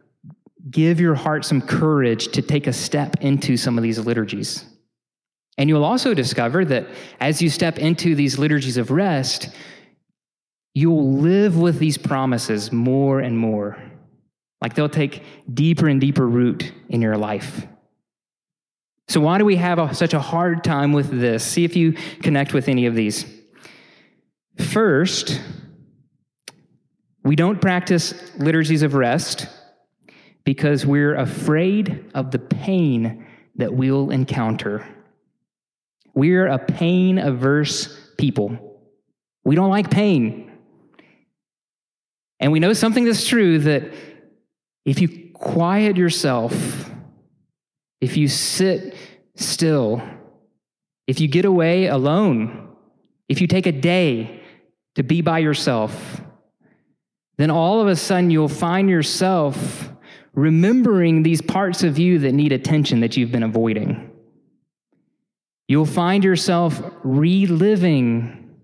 give 0.69 1.00
your 1.00 1.15
heart 1.15 1.45
some 1.45 1.62
courage 1.62 2.29
to 2.29 2.43
take 2.43 2.67
a 2.67 2.73
step 2.73 3.17
into 3.21 3.57
some 3.57 3.79
of 3.79 3.83
these 3.83 3.99
liturgies. 3.99 4.65
And 5.59 5.71
you'll 5.71 5.85
also 5.85 6.12
discover 6.12 6.65
that 6.67 6.88
as 7.21 7.41
you 7.41 7.49
step 7.49 7.79
into 7.79 8.15
these 8.15 8.38
liturgies 8.38 8.76
of 8.76 8.91
rest, 8.91 9.49
you'll 10.75 11.15
live 11.15 11.57
with 11.57 11.79
these 11.79 11.97
promises 11.97 12.73
more 12.73 13.21
and 13.21 13.38
more. 13.38 13.79
Like 14.61 14.75
they'll 14.75 14.88
take 14.88 15.23
deeper 15.53 15.88
and 15.88 16.00
deeper 16.00 16.26
root 16.26 16.73
in 16.88 17.00
your 17.00 17.17
life. 17.17 17.67
So, 19.09 19.21
why 19.21 19.39
do 19.39 19.45
we 19.45 19.57
have 19.57 19.79
a, 19.79 19.95
such 19.95 20.15
a 20.15 20.21
hard 20.21 20.65
time 20.65 20.93
with 20.93 21.11
this? 21.11 21.45
See 21.45 21.65
if 21.65 21.77
you 21.77 21.93
connect 22.23 22.53
with 22.53 22.69
any 22.69 22.87
of 22.87 22.95
these. 22.95 23.25
First, 24.59 25.41
we 27.23 27.37
don't 27.37 27.61
practice 27.61 28.15
liturgies 28.37 28.83
of 28.83 28.95
rest 28.95 29.49
because 30.45 30.87
we're 30.87 31.15
afraid 31.15 32.11
of 32.15 32.31
the 32.31 32.39
pain 32.39 33.27
that 33.57 33.75
we'll 33.75 34.11
encounter. 34.11 34.87
We're 36.15 36.47
a 36.47 36.59
pain 36.59 37.19
averse 37.19 38.13
people. 38.17 38.81
We 39.45 39.55
don't 39.55 39.71
like 39.71 39.91
pain. 39.91 40.53
And 42.41 42.53
we 42.53 42.61
know 42.61 42.73
something 42.73 43.05
that's 43.05 43.27
true 43.27 43.59
that 43.61 43.93
if 44.85 45.01
you 45.01 45.31
quiet 45.35 45.97
yourself, 45.97 46.86
if 48.00 48.17
you 48.17 48.29
sit 48.29 48.95
still, 49.35 50.03
if 51.07 51.21
you 51.21 51.29
get 51.29 51.45
away 51.45 51.87
alone, 51.87 52.69
if 53.29 53.41
you 53.41 53.47
take 53.47 53.67
a 53.67 53.73
day 53.73 54.43
to 54.95 55.03
be 55.03 55.21
by 55.21 55.38
yourself, 55.38 56.21
then 57.38 57.50
all 57.50 57.81
of 57.81 57.88
a 57.88 57.97
sudden 57.97 58.31
you'll 58.31 58.49
find 58.49 58.88
yourself 58.88 59.93
remembering 60.33 61.23
these 61.23 61.41
parts 61.41 61.83
of 61.83 61.99
you 61.99 62.19
that 62.21 62.33
need 62.33 62.53
attention 62.53 63.00
that 63.00 63.17
you've 63.17 63.33
been 63.33 63.43
avoiding. 63.43 64.11
You'll 65.69 65.87
find 65.87 66.23
yourself 66.23 66.81
reliving 67.03 68.55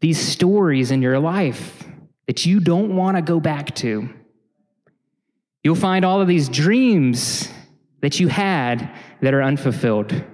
these 0.00 0.18
stories 0.20 0.90
in 0.90 1.02
your 1.02 1.18
life 1.18 1.84
that 2.26 2.46
you 2.46 2.60
don't 2.60 2.94
want 2.94 3.16
to 3.16 3.22
go 3.22 3.40
back 3.40 3.74
to. 3.76 4.08
You'll 5.64 5.74
find 5.74 6.04
all 6.04 6.20
of 6.20 6.28
these 6.28 6.48
dreams 6.48 7.48
that 8.00 8.20
you 8.20 8.28
had 8.28 8.90
that 9.20 9.34
are 9.34 9.42
unfulfilled. 9.42 10.24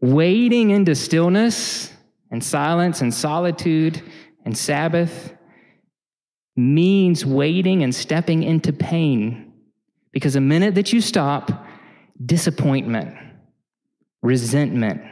Wading 0.00 0.70
into 0.70 0.94
stillness 0.94 1.92
and 2.30 2.42
silence 2.42 3.00
and 3.00 3.14
solitude 3.14 4.02
and 4.44 4.56
Sabbath 4.56 5.32
means 6.56 7.24
waiting 7.24 7.82
and 7.82 7.94
stepping 7.94 8.42
into 8.42 8.72
pain. 8.72 9.52
Because 10.12 10.34
the 10.34 10.40
minute 10.40 10.74
that 10.76 10.92
you 10.92 11.00
stop, 11.00 11.66
disappointment, 12.24 13.16
resentment, 14.22 15.02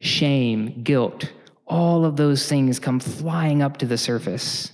shame, 0.00 0.82
guilt, 0.82 1.32
all 1.66 2.04
of 2.04 2.16
those 2.16 2.48
things 2.48 2.78
come 2.78 3.00
flying 3.00 3.62
up 3.62 3.78
to 3.78 3.86
the 3.86 3.98
surface. 3.98 4.73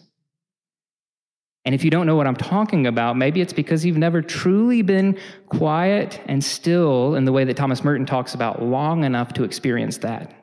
And 1.64 1.75
if 1.75 1.85
you 1.85 1.90
don't 1.90 2.07
know 2.07 2.17
what 2.17 2.26
I'm 2.26 2.37
talking 2.37 2.87
about, 2.87 3.17
maybe 3.17 3.40
it's 3.40 3.52
because 3.52 3.85
you've 3.85 3.99
never 3.99 4.23
truly 4.23 4.81
been 4.83 5.19
quiet 5.49 6.21
and 6.26 6.43
still 6.43 7.14
in 7.14 7.26
the 7.26 7.33
way 7.33 7.45
that 7.45 7.57
Thomas 7.57 7.85
Merton 7.85 8.07
talks 8.07 8.35
about 8.35 8.62
long 8.62 9.05
enough 9.05 9.35
to 9.35 9.45
experience 9.45 9.99
that. 9.99 10.35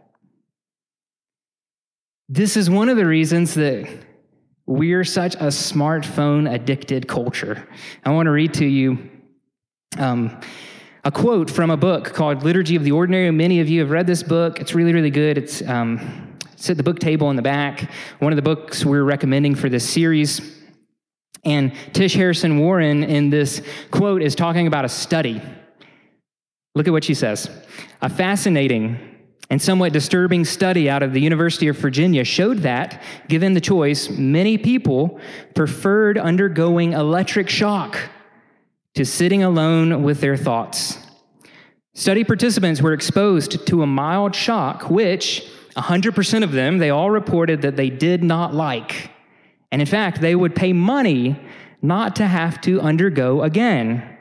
This 2.30 2.56
is 2.56 2.70
one 2.70 2.90
of 2.90 2.98
the 2.98 3.06
reasons 3.06 3.56
that 3.56 3.88
we're 4.68 5.06
such 5.06 5.36
a 5.36 5.48
smartphone 5.48 6.52
addicted 6.52 7.08
culture. 7.08 7.68
I 8.04 8.12
want 8.12 8.28
to 8.28 8.32
read 8.32 8.54
to 8.56 8.66
you 8.66 9.10
um, 9.98 10.40
a 11.04 11.12
quote 11.12 11.50
from 11.50 11.72
a 11.72 11.78
book 11.78 12.14
called 12.14 12.44
Liturgy 12.44 12.76
of 12.76 12.84
the 12.84 12.92
Ordinary. 12.92 13.32
Many 13.32 13.62
of 13.62 13.70
you 13.70 13.80
have 13.80 13.90
read 13.90 14.06
this 14.06 14.22
book. 14.22 14.60
It's 14.60 14.76
really, 14.76 14.94
really 14.94 15.10
good. 15.10 15.38
It's, 15.38 15.62
um, 15.64 16.38
it's 16.52 16.70
at 16.70 16.78
the 16.78 16.84
book 16.84 17.00
table 17.00 17.30
in 17.30 17.38
the 17.38 17.42
back. 17.42 17.90
One 18.20 18.34
of 18.34 18.36
the 18.36 18.42
books 18.42 18.84
we're 18.84 19.06
recommending 19.06 19.56
for 19.56 19.70
this 19.70 19.90
series. 19.90 20.57
And 21.44 21.74
Tish 21.94 22.14
Harrison 22.14 22.60
Warren 22.60 23.04
in 23.04 23.30
this 23.30 23.62
quote 23.92 24.22
is 24.22 24.36
talking 24.36 24.68
about 24.68 24.86
a 24.86 24.90
study. 24.90 25.42
Look 26.76 26.88
at 26.88 26.92
what 26.92 27.04
she 27.04 27.14
says. 27.14 27.50
A 28.02 28.10
fascinating 28.10 29.00
and 29.50 29.62
somewhat 29.62 29.94
disturbing 29.94 30.44
study 30.44 30.90
out 30.90 31.04
of 31.04 31.14
the 31.14 31.22
University 31.22 31.68
of 31.70 31.78
Virginia 31.78 32.24
showed 32.24 32.60
that, 32.60 33.02
given 33.30 33.54
the 33.54 33.62
choice, 33.62 34.10
many 34.10 34.58
people 34.58 35.20
preferred 35.56 36.18
undergoing 36.18 36.94
electric 36.94 37.50
shock 37.50 37.98
to 38.96 39.06
sitting 39.06 39.44
alone 39.44 40.04
with 40.04 40.20
their 40.20 40.36
thoughts. 40.36 40.98
Study 41.94 42.24
participants 42.24 42.82
were 42.82 42.94
exposed 42.94 43.66
to 43.68 43.82
a 43.82 43.88
mild 43.88 44.36
shock, 44.36 44.90
which 44.90 45.44
100% 45.76 46.44
of 46.44 46.52
them, 46.52 46.78
they 46.78 46.90
all 46.90 47.10
reported 47.10 47.62
that 47.62 47.76
they 47.76 47.90
did 47.90 48.24
not 48.24 48.54
like. 48.54 49.12
And 49.72 49.82
in 49.82 49.88
fact, 49.88 50.22
they 50.22 50.36
would 50.36 50.56
pay 50.56 50.74
money 50.74 51.40
not 51.82 52.16
to 52.18 52.26
have 52.26 52.62
to 52.62 52.82
undergo 52.82 53.44
again. 53.44 54.18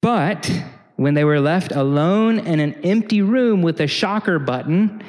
But 0.00 0.50
when 0.96 1.14
they 1.14 1.24
were 1.24 1.40
left 1.40 1.72
alone 1.72 2.38
in 2.40 2.60
an 2.60 2.74
empty 2.84 3.22
room 3.22 3.62
with 3.62 3.80
a 3.80 3.86
shocker 3.86 4.38
button 4.38 5.02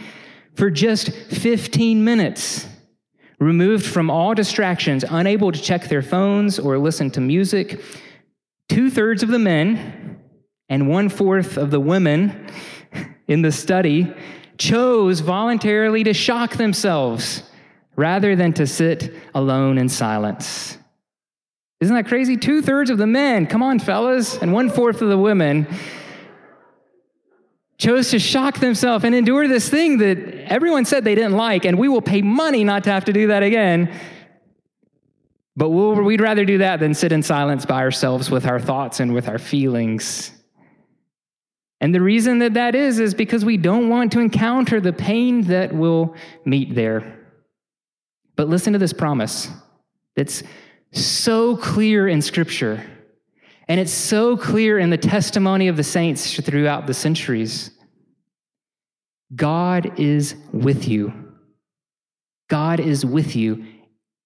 for 0.56 0.70
just 0.70 1.12
15 1.12 2.04
minutes, 2.04 2.68
removed 3.40 3.86
from 3.86 4.10
all 4.10 4.34
distractions, 4.34 5.04
unable 5.10 5.52
to 5.52 5.62
check 5.62 5.88
their 5.90 6.02
phones 6.02 6.60
or 6.60 6.78
listen 6.78 7.12
to 7.12 7.22
music, 7.22 7.82
two 8.70 8.90
thirds 8.90 9.24
of 9.24 9.30
the 9.30 9.40
men 9.40 10.20
and 10.70 10.88
one 10.88 11.10
fourth 11.10 11.58
of 11.58 11.70
the 11.70 11.80
women 11.80 12.48
in 13.28 13.42
the 13.42 13.52
study 13.52 14.14
chose 14.58 15.20
voluntarily 15.20 16.04
to 16.04 16.14
shock 16.14 16.54
themselves 16.54 17.44
rather 17.96 18.36
than 18.36 18.54
to 18.54 18.68
sit 18.68 19.14
alone 19.36 19.78
in 19.78 19.90
silence. 19.90 20.78
Isn't 21.80 21.96
that 21.96 22.08
crazy? 22.08 22.38
Two 22.38 22.62
thirds 22.62 22.90
of 22.90 22.98
the 22.98 23.08
men, 23.08 23.46
come 23.46 23.62
on, 23.62 23.80
fellas, 23.80 24.38
and 24.38 24.54
one 24.54 24.70
fourth 24.70 25.02
of 25.02 25.10
the 25.10 25.18
women 25.18 25.68
chose 27.78 28.12
to 28.12 28.20
shock 28.20 28.60
themselves 28.60 29.04
and 29.04 29.14
endure 29.14 29.48
this 29.48 29.68
thing 29.68 29.98
that 29.98 30.18
everyone 30.50 30.86
said 30.86 31.04
they 31.04 31.16
didn't 31.16 31.34
like, 31.36 31.66
and 31.66 31.78
we 31.78 31.90
will 31.90 32.02
pay 32.02 32.22
money 32.22 32.64
not 32.64 32.86
to 32.86 32.92
have 32.92 33.06
to 33.06 33.14
do 33.14 33.28
that 33.28 33.44
again. 33.44 33.94
But 35.56 35.70
we'll, 35.70 36.02
we'd 36.02 36.22
rather 36.22 36.46
do 36.46 36.60
that 36.60 36.80
than 36.80 36.94
sit 36.94 37.12
in 37.12 37.22
silence 37.22 37.66
by 37.66 37.82
ourselves 37.82 38.32
with 38.32 38.46
our 38.46 38.60
thoughts 38.60 39.00
and 39.00 39.14
with 39.14 39.28
our 39.28 39.38
feelings. 39.38 40.32
And 41.82 41.94
the 41.94 42.02
reason 42.02 42.40
that 42.40 42.54
that 42.54 42.76
is, 42.76 43.00
is 43.00 43.14
because 43.14 43.44
we 43.44 43.58
don't 43.58 43.90
want 43.90 44.14
to 44.14 44.22
encounter 44.22 44.80
the 44.80 44.94
pain 44.94 45.42
that 45.48 45.74
will 45.74 46.16
meet 46.46 46.74
there. 46.74 47.20
But 48.44 48.50
listen 48.50 48.74
to 48.74 48.80
this 48.80 48.92
promise 48.92 49.48
that's 50.18 50.44
so 50.92 51.56
clear 51.56 52.10
in 52.10 52.22
Scripture, 52.22 52.86
and 53.70 53.80
it's 53.80 53.94
so 53.94 54.36
clear 54.36 54.78
in 54.78 54.90
the 54.90 54.98
testimony 54.98 55.70
of 55.70 55.78
the 55.78 55.84
saints 55.86 56.38
throughout 56.42 56.86
the 56.86 56.94
centuries. 56.94 57.72
God 59.34 59.98
is 59.98 60.36
with 60.52 60.90
you. 60.90 61.14
God 62.50 62.82
is 62.82 63.06
with 63.06 63.34
you. 63.34 63.66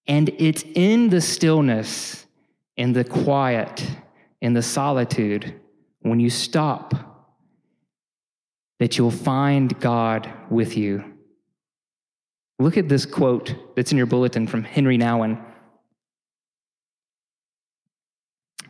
And 0.08 0.30
it's 0.40 0.64
in 0.74 1.10
the 1.10 1.22
stillness, 1.22 2.26
in 2.76 2.94
the 2.94 3.04
quiet, 3.04 3.88
in 4.42 4.54
the 4.54 4.64
solitude, 4.64 5.54
when 6.00 6.20
you 6.20 6.32
stop, 6.32 6.96
that 8.80 8.98
you'll 8.98 9.12
find 9.12 9.80
God 9.80 10.28
with 10.50 10.76
you. 10.76 11.17
Look 12.60 12.78
at 12.78 12.90
this 12.90 13.06
quote 13.06 13.54
that's 13.76 13.92
in 13.92 13.98
your 13.98 14.08
bulletin 14.08 14.48
from 14.48 14.64
Henri 14.64 14.98
Nouwen. 14.98 15.44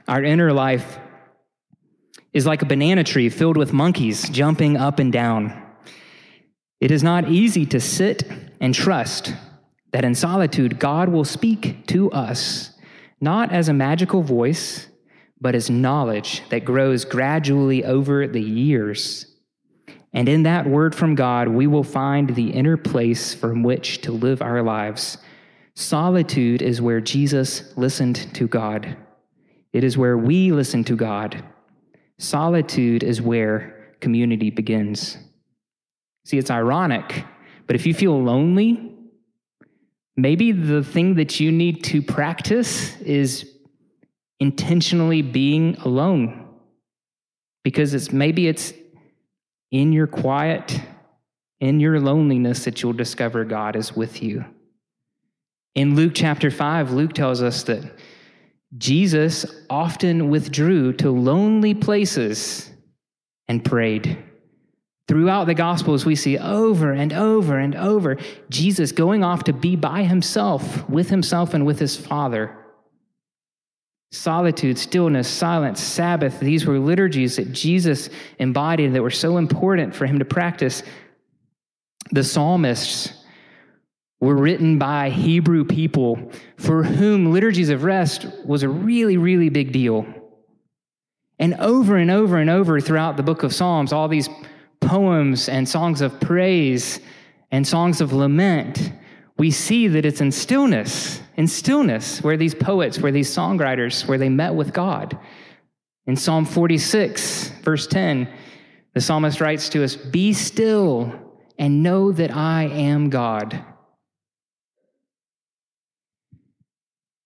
Our 0.08 0.24
inner 0.24 0.52
life 0.52 1.00
is 2.34 2.46
like 2.46 2.62
a 2.62 2.66
banana 2.66 3.04
tree 3.04 3.30
filled 3.30 3.58
with 3.58 3.74
monkeys 3.74 4.30
jumping 4.30 4.78
up 4.78 5.00
and 5.00 5.12
down. 5.12 5.64
It 6.80 6.92
is 6.92 7.02
not 7.02 7.30
easy 7.30 7.66
to 7.68 7.80
sit 7.80 8.24
and 8.60 8.74
trust 8.74 9.34
that 9.92 10.06
in 10.06 10.16
solitude 10.16 10.80
God 10.80 11.10
will 11.10 11.26
speak 11.26 11.88
to 11.88 12.12
us, 12.12 12.72
not 13.22 13.52
as 13.52 13.70
a 13.70 13.74
magical 13.74 14.22
voice, 14.22 14.88
but 15.40 15.56
as 15.56 15.70
knowledge 15.70 16.44
that 16.50 16.66
grows 16.66 17.06
gradually 17.06 17.84
over 17.86 18.28
the 18.28 18.42
years. 18.42 19.37
And 20.14 20.30
in 20.30 20.44
that 20.44 20.68
word 20.68 20.96
from 20.96 21.16
God, 21.16 21.48
we 21.48 21.68
will 21.68 21.84
find 21.84 22.30
the 22.30 22.50
inner 22.50 22.78
place 22.78 23.34
from 23.34 23.64
which 23.64 24.02
to 24.02 24.12
live 24.12 24.42
our 24.42 24.64
lives. 24.64 25.18
Solitude 25.76 26.62
is 26.62 26.82
where 26.82 27.02
Jesus 27.02 27.76
listened 27.78 28.34
to 28.36 28.48
God, 28.48 28.98
it 29.74 29.84
is 29.84 29.98
where 29.98 30.18
we 30.18 30.52
listen 30.52 30.84
to 30.86 30.96
God. 30.96 31.44
Solitude 32.20 33.04
is 33.04 33.22
where 33.22 33.96
community 34.00 34.50
begins. 34.50 35.18
See, 36.26 36.38
it's 36.38 36.50
ironic, 36.50 37.26
but 37.68 37.76
if 37.76 37.86
you 37.86 37.94
feel 37.94 38.20
lonely, 38.20 38.92
maybe 40.16 40.52
the 40.52 40.84
thing 40.84 41.16
that 41.16 41.40
you 41.40 41.52
need 41.52 41.84
to 41.86 42.02
practice 42.02 43.00
is 43.02 43.48
intentionally 44.40 45.22
being 45.22 45.76
alone 45.78 46.48
because 47.64 47.94
it's 47.94 48.12
maybe 48.12 48.48
it's 48.48 48.74
in 49.72 49.92
your 49.92 50.08
quiet 50.08 50.80
in 51.60 51.80
your 51.80 52.00
loneliness 52.00 52.66
that 52.66 52.82
you'll 52.82 52.94
discover 52.94 53.44
God 53.44 53.76
is 53.76 53.96
with 53.96 54.22
you. 54.22 54.46
In 55.76 55.96
Luke 55.96 56.14
chapter 56.16 56.52
5, 56.52 56.92
Luke 56.92 57.14
tells 57.14 57.42
us 57.42 57.64
that 57.64 57.84
Jesus 58.78 59.46
often 59.70 60.30
withdrew 60.30 60.94
to 60.94 61.12
lonely 61.12 61.74
places 61.74 62.70
and 63.48 63.64
prayed. 63.64 64.24
Throughout 65.08 65.46
the 65.46 65.54
Gospels, 65.54 66.06
we 66.06 66.16
see 66.16 66.38
over 66.38 66.92
and 66.92 67.14
over 67.14 67.58
and 67.58 67.76
over 67.76 68.18
Jesus 68.50 68.92
going 68.92 69.24
off 69.24 69.46
to 69.46 69.54
be 69.54 69.76
by 69.76 70.04
himself, 70.04 70.88
with 70.90 71.10
himself 71.10 71.54
and 71.54 71.66
with 71.66 71.80
his 71.80 71.96
Father. 71.96 72.56
Solitude, 74.12 74.78
stillness, 74.78 75.28
silence, 75.28 75.82
Sabbath, 75.82 76.40
these 76.40 76.66
were 76.66 76.80
liturgies 76.80 77.36
that 77.36 77.52
Jesus 77.52 78.10
embodied 78.40 78.94
that 78.94 79.02
were 79.02 79.10
so 79.10 79.38
important 79.38 79.94
for 79.94 80.06
him 80.06 80.20
to 80.20 80.26
practice. 80.26 80.82
The 82.12 82.24
psalmists 82.24 83.14
were 84.22 84.36
written 84.36 84.80
by 84.80 85.10
Hebrew 85.10 85.66
people 85.66 86.32
for 86.58 86.84
whom 86.84 87.32
liturgies 87.32 87.70
of 87.70 87.84
rest 87.84 88.26
was 88.46 88.64
a 88.64 88.70
really, 88.70 89.18
really 89.18 89.50
big 89.50 89.72
deal. 89.72 90.06
And 91.38 91.54
over 91.56 91.98
and 91.98 92.10
over 92.10 92.38
and 92.38 92.50
over 92.50 92.80
throughout 92.80 93.18
the 93.18 93.24
book 93.24 93.44
of 93.44 93.54
Psalms, 93.54 93.94
all 93.94 94.08
these 94.08 94.30
poems 94.80 95.50
and 95.50 95.68
songs 95.68 96.02
of 96.02 96.20
praise 96.20 97.00
and 97.52 97.68
songs 97.68 98.02
of 98.02 98.14
lament, 98.14 98.92
we 99.38 99.52
see 99.52 99.88
that 99.88 100.06
it's 100.06 100.22
in 100.22 100.32
stillness, 100.32 101.22
in 101.36 101.48
stillness, 101.48 102.22
where 102.24 102.38
these 102.38 102.56
poets, 102.56 103.00
where 103.00 103.12
these 103.12 103.30
songwriters, 103.30 104.08
where 104.08 104.18
they 104.18 104.30
met 104.30 104.56
with 104.56 104.74
God. 104.74 105.18
In 106.08 106.16
Psalm 106.16 106.46
46, 106.46 107.50
verse 107.62 107.86
10, 107.88 108.28
the 108.94 109.02
psalmist 109.02 109.40
writes 109.40 109.70
to 109.70 109.84
us 109.84 109.96
Be 109.96 110.34
still 110.34 111.14
and 111.60 111.84
know 111.84 112.12
that 112.12 112.36
I 112.36 112.64
am 112.64 113.10
God. 113.10 113.64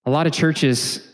A 0.06 0.12
lot 0.12 0.28
of 0.28 0.34
churches 0.34 1.08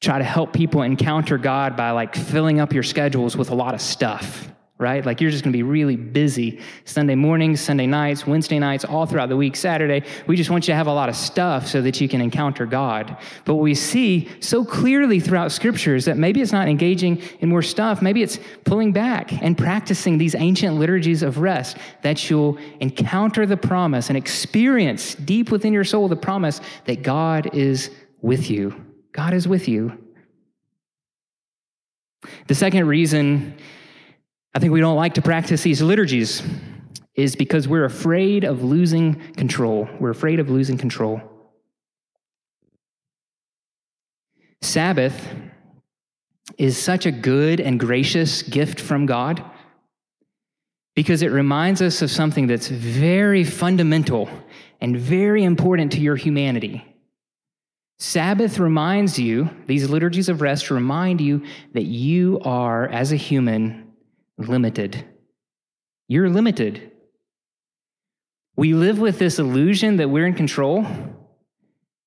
try 0.00 0.18
to 0.18 0.24
help 0.24 0.52
people 0.52 0.82
encounter 0.82 1.38
God 1.38 1.76
by 1.76 1.92
like 1.92 2.14
filling 2.14 2.58
up 2.58 2.72
your 2.72 2.82
schedules 2.82 3.36
with 3.36 3.50
a 3.50 3.54
lot 3.54 3.74
of 3.74 3.80
stuff 3.80 4.50
right? 4.80 5.04
Like 5.04 5.20
you're 5.20 5.30
just 5.30 5.44
going 5.44 5.52
to 5.52 5.56
be 5.56 5.62
really 5.62 5.96
busy 5.96 6.58
Sunday 6.86 7.14
mornings, 7.14 7.60
Sunday 7.60 7.86
nights, 7.86 8.26
Wednesday 8.26 8.58
nights, 8.58 8.84
all 8.84 9.04
throughout 9.04 9.28
the 9.28 9.36
week, 9.36 9.54
Saturday. 9.54 10.02
We 10.26 10.36
just 10.36 10.48
want 10.48 10.66
you 10.66 10.72
to 10.72 10.76
have 10.76 10.86
a 10.86 10.92
lot 10.92 11.10
of 11.10 11.16
stuff 11.16 11.66
so 11.66 11.82
that 11.82 12.00
you 12.00 12.08
can 12.08 12.22
encounter 12.22 12.64
God. 12.64 13.16
But 13.44 13.54
what 13.54 13.62
we 13.62 13.74
see 13.74 14.28
so 14.40 14.64
clearly 14.64 15.20
throughout 15.20 15.52
Scripture 15.52 15.94
is 15.94 16.06
that 16.06 16.16
maybe 16.16 16.40
it's 16.40 16.52
not 16.52 16.66
engaging 16.66 17.22
in 17.40 17.50
more 17.50 17.62
stuff, 17.62 18.00
maybe 18.00 18.22
it's 18.22 18.38
pulling 18.64 18.92
back 18.92 19.32
and 19.42 19.56
practicing 19.56 20.16
these 20.16 20.34
ancient 20.34 20.76
liturgies 20.76 21.22
of 21.22 21.38
rest 21.38 21.76
that 22.02 22.30
you'll 22.30 22.58
encounter 22.80 23.44
the 23.44 23.58
promise 23.58 24.08
and 24.08 24.16
experience 24.16 25.14
deep 25.14 25.50
within 25.50 25.74
your 25.74 25.84
soul 25.84 26.08
the 26.08 26.16
promise 26.16 26.60
that 26.86 27.02
God 27.02 27.54
is 27.54 27.90
with 28.22 28.50
you. 28.50 28.74
God 29.12 29.34
is 29.34 29.46
with 29.46 29.68
you. 29.68 29.98
The 32.46 32.54
second 32.54 32.86
reason 32.86 33.54
I 34.54 34.58
think 34.58 34.72
we 34.72 34.80
don't 34.80 34.96
like 34.96 35.14
to 35.14 35.22
practice 35.22 35.62
these 35.62 35.80
liturgies 35.80 36.42
is 37.14 37.36
because 37.36 37.68
we're 37.68 37.84
afraid 37.84 38.44
of 38.44 38.64
losing 38.64 39.14
control. 39.34 39.88
We're 39.98 40.10
afraid 40.10 40.40
of 40.40 40.50
losing 40.50 40.78
control. 40.78 41.20
Sabbath 44.62 45.28
is 46.58 46.76
such 46.76 47.06
a 47.06 47.10
good 47.10 47.60
and 47.60 47.78
gracious 47.78 48.42
gift 48.42 48.80
from 48.80 49.06
God 49.06 49.42
because 50.94 51.22
it 51.22 51.28
reminds 51.28 51.80
us 51.80 52.02
of 52.02 52.10
something 52.10 52.46
that's 52.46 52.68
very 52.68 53.44
fundamental 53.44 54.28
and 54.80 54.96
very 54.96 55.44
important 55.44 55.92
to 55.92 56.00
your 56.00 56.16
humanity. 56.16 56.84
Sabbath 57.98 58.58
reminds 58.58 59.18
you, 59.18 59.50
these 59.66 59.88
liturgies 59.88 60.28
of 60.28 60.40
rest 60.40 60.70
remind 60.70 61.20
you 61.20 61.42
that 61.74 61.84
you 61.84 62.40
are, 62.40 62.88
as 62.88 63.12
a 63.12 63.16
human, 63.16 63.89
limited. 64.40 65.04
You're 66.08 66.28
limited. 66.28 66.90
We 68.56 68.74
live 68.74 68.98
with 68.98 69.18
this 69.18 69.38
illusion 69.38 69.98
that 69.98 70.10
we're 70.10 70.26
in 70.26 70.34
control 70.34 70.84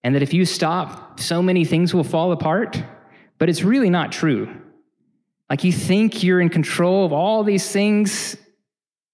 and 0.04 0.16
that 0.16 0.22
if 0.22 0.34
you 0.34 0.46
stop, 0.46 1.20
so 1.20 1.42
many 1.42 1.64
things 1.64 1.94
will 1.94 2.04
fall 2.04 2.32
apart, 2.32 2.84
but 3.38 3.50
it's 3.50 3.64
really 3.64 3.90
not 3.90 4.12
true. 4.12 4.54
Like 5.50 5.64
you 5.64 5.72
think 5.72 6.24
you're 6.24 6.42
in 6.42 6.50
control 6.50 7.06
of 7.06 7.14
all 7.14 7.44
these 7.44 7.72
things, 7.72 8.36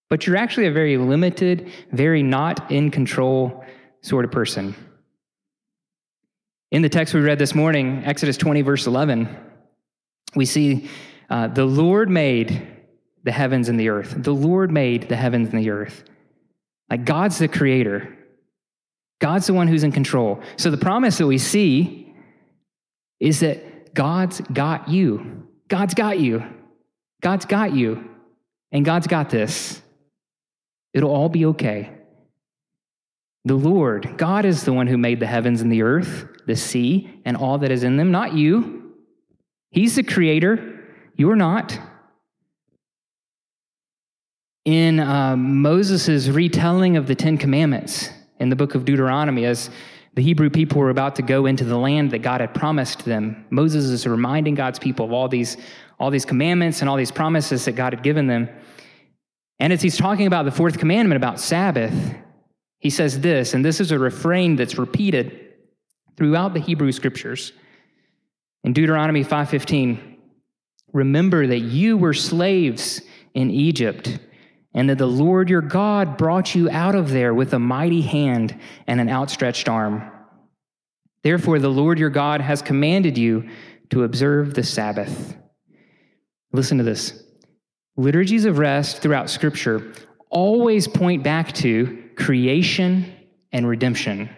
but 0.10 0.26
you're 0.26 0.38
actually 0.38 0.68
a 0.68 0.72
very 0.72 0.98
limited, 0.98 1.72
very 1.92 2.24
not 2.24 2.72
in 2.72 2.90
control 2.90 3.64
sort 4.02 4.26
of 4.26 4.32
person. 4.32 4.74
In 6.72 6.82
the 6.82 6.90
text 6.90 7.14
we 7.14 7.22
read 7.22 7.40
this 7.40 7.54
morning, 7.54 8.04
Exodus 8.06 8.38
20, 8.38 8.62
verse 8.62 8.88
11, 8.88 9.30
we 10.36 10.46
see 10.46 10.90
uh, 11.30 11.48
the 11.48 11.66
Lord 11.66 12.10
made 12.10 12.79
the 13.24 13.32
heavens 13.32 13.70
and 13.70 13.80
the 13.80 13.90
earth. 13.90 14.16
The 14.18 14.34
Lord 14.34 14.72
made 14.72 15.10
the 15.10 15.16
heavens 15.16 15.50
and 15.50 15.60
the 15.60 15.70
earth. 15.70 16.04
Like 16.90 17.06
God's 17.06 17.38
the 17.38 17.48
creator, 17.48 18.18
God's 19.20 19.48
the 19.48 19.54
one 19.54 19.68
who's 19.68 19.84
in 19.84 19.92
control. 19.92 20.42
So 20.58 20.72
the 20.72 20.78
promise 20.78 21.18
that 21.18 21.28
we 21.28 21.38
see 21.38 22.14
is 23.20 23.42
that 23.42 23.94
God's 23.94 24.42
got 24.42 24.88
you. 24.88 25.48
God's 25.68 25.94
got 25.94 26.20
you. 26.20 26.44
God's 27.22 27.46
got 27.46 27.74
you. 27.74 28.10
And 28.72 28.86
God's 28.86 29.08
got 29.08 29.30
this. 29.30 29.82
It'll 30.94 31.12
all 31.12 31.30
be 31.30 31.46
okay. 31.48 31.92
The 33.46 33.56
Lord, 33.56 34.18
God 34.18 34.46
is 34.46 34.64
the 34.64 34.74
one 34.74 34.88
who 34.88 34.98
made 34.98 35.20
the 35.20 35.28
heavens 35.28 35.62
and 35.62 35.72
the 35.72 35.82
earth, 35.82 36.28
the 36.46 36.56
sea, 36.56 37.22
and 37.26 37.36
all 37.36 37.58
that 37.60 37.72
is 37.72 37.84
in 37.84 37.98
them, 37.98 38.12
not 38.12 38.34
you. 38.34 38.94
He's 39.72 39.96
the 39.96 40.04
creator. 40.04 40.80
You're 41.16 41.36
not 41.36 41.78
in 44.70 45.00
um, 45.00 45.64
Moses' 45.64 46.28
retelling 46.28 46.96
of 46.96 47.08
the 47.08 47.16
Ten 47.16 47.40
Commandments 47.40 48.12
in 48.38 48.50
the 48.50 48.56
book 48.56 48.76
of 48.76 48.86
Deuteronomy, 48.86 49.46
as 49.46 49.72
the 50.14 50.22
Hebrew 50.22 50.52
people 50.52 50.78
were 50.78 50.92
about 50.92 51.16
to 51.16 51.24
go 51.24 51.48
into 51.48 51.64
the 51.64 51.76
land 51.76 52.12
that 52.12 52.20
God 52.20 52.40
had 52.40 52.54
promised 52.54 53.04
them, 53.04 53.48
Moses 53.50 53.86
is 53.86 54.06
reminding 54.06 54.54
God's 54.54 54.78
people 54.78 55.08
of 55.08 55.12
all 55.12 55.28
these, 55.28 55.58
all 56.00 56.12
these 56.12 56.24
commandments 56.24 56.82
and 56.82 56.90
all 56.90 56.98
these 56.98 57.10
promises 57.10 57.66
that 57.66 57.72
God 57.72 57.94
had 57.94 58.04
given 58.04 58.28
them. 58.28 58.48
And 59.58 59.74
as 59.74 59.82
he's 59.82 59.98
talking 59.98 60.28
about 60.28 60.46
the 60.46 60.52
fourth 60.52 60.78
commandment 60.78 61.18
about 61.18 61.40
Sabbath, 61.40 62.16
he 62.78 62.92
says 62.92 63.22
this, 63.22 63.56
and 63.56 63.66
this 63.66 63.80
is 63.80 63.92
a 63.92 63.98
refrain 63.98 64.56
that's 64.56 64.78
repeated 64.78 65.48
throughout 66.16 66.54
the 66.54 66.60
Hebrew 66.60 66.92
scriptures. 66.92 67.54
In 68.64 68.74
Deuteronomy 68.74 69.24
5:15, 69.24 69.98
remember 70.94 71.48
that 71.48 71.62
you 71.62 71.98
were 71.98 72.14
slaves 72.14 73.02
in 73.34 73.50
Egypt 73.50 74.20
and 74.74 74.90
that 74.90 74.98
the 74.98 75.08
Lord 75.08 75.50
your 75.50 75.62
God 75.62 76.18
brought 76.18 76.54
you 76.54 76.70
out 76.70 76.96
of 76.96 77.10
there 77.10 77.34
with 77.34 77.54
a 77.54 77.60
mighty 77.60 78.02
hand 78.02 78.58
and 78.88 79.02
an 79.02 79.10
outstretched 79.10 79.68
arm. 79.68 80.12
Therefore, 81.24 81.60
the 81.60 81.70
Lord 81.70 82.00
your 82.00 82.10
God 82.10 82.42
has 82.42 82.62
commanded 82.62 83.18
you 83.18 83.50
to 83.90 84.04
observe 84.04 84.54
the 84.54 84.64
Sabbath. 84.64 85.36
Listen 86.54 86.78
to 86.78 86.84
this. 86.84 87.24
Liturgies 87.98 88.46
of 88.46 88.60
rest 88.60 89.02
throughout 89.02 89.30
Scripture 89.30 89.94
always 90.30 90.88
point 90.88 91.24
back 91.24 91.52
to 91.54 92.04
creation 92.16 93.14
and 93.52 93.68
redemption. 93.68 94.30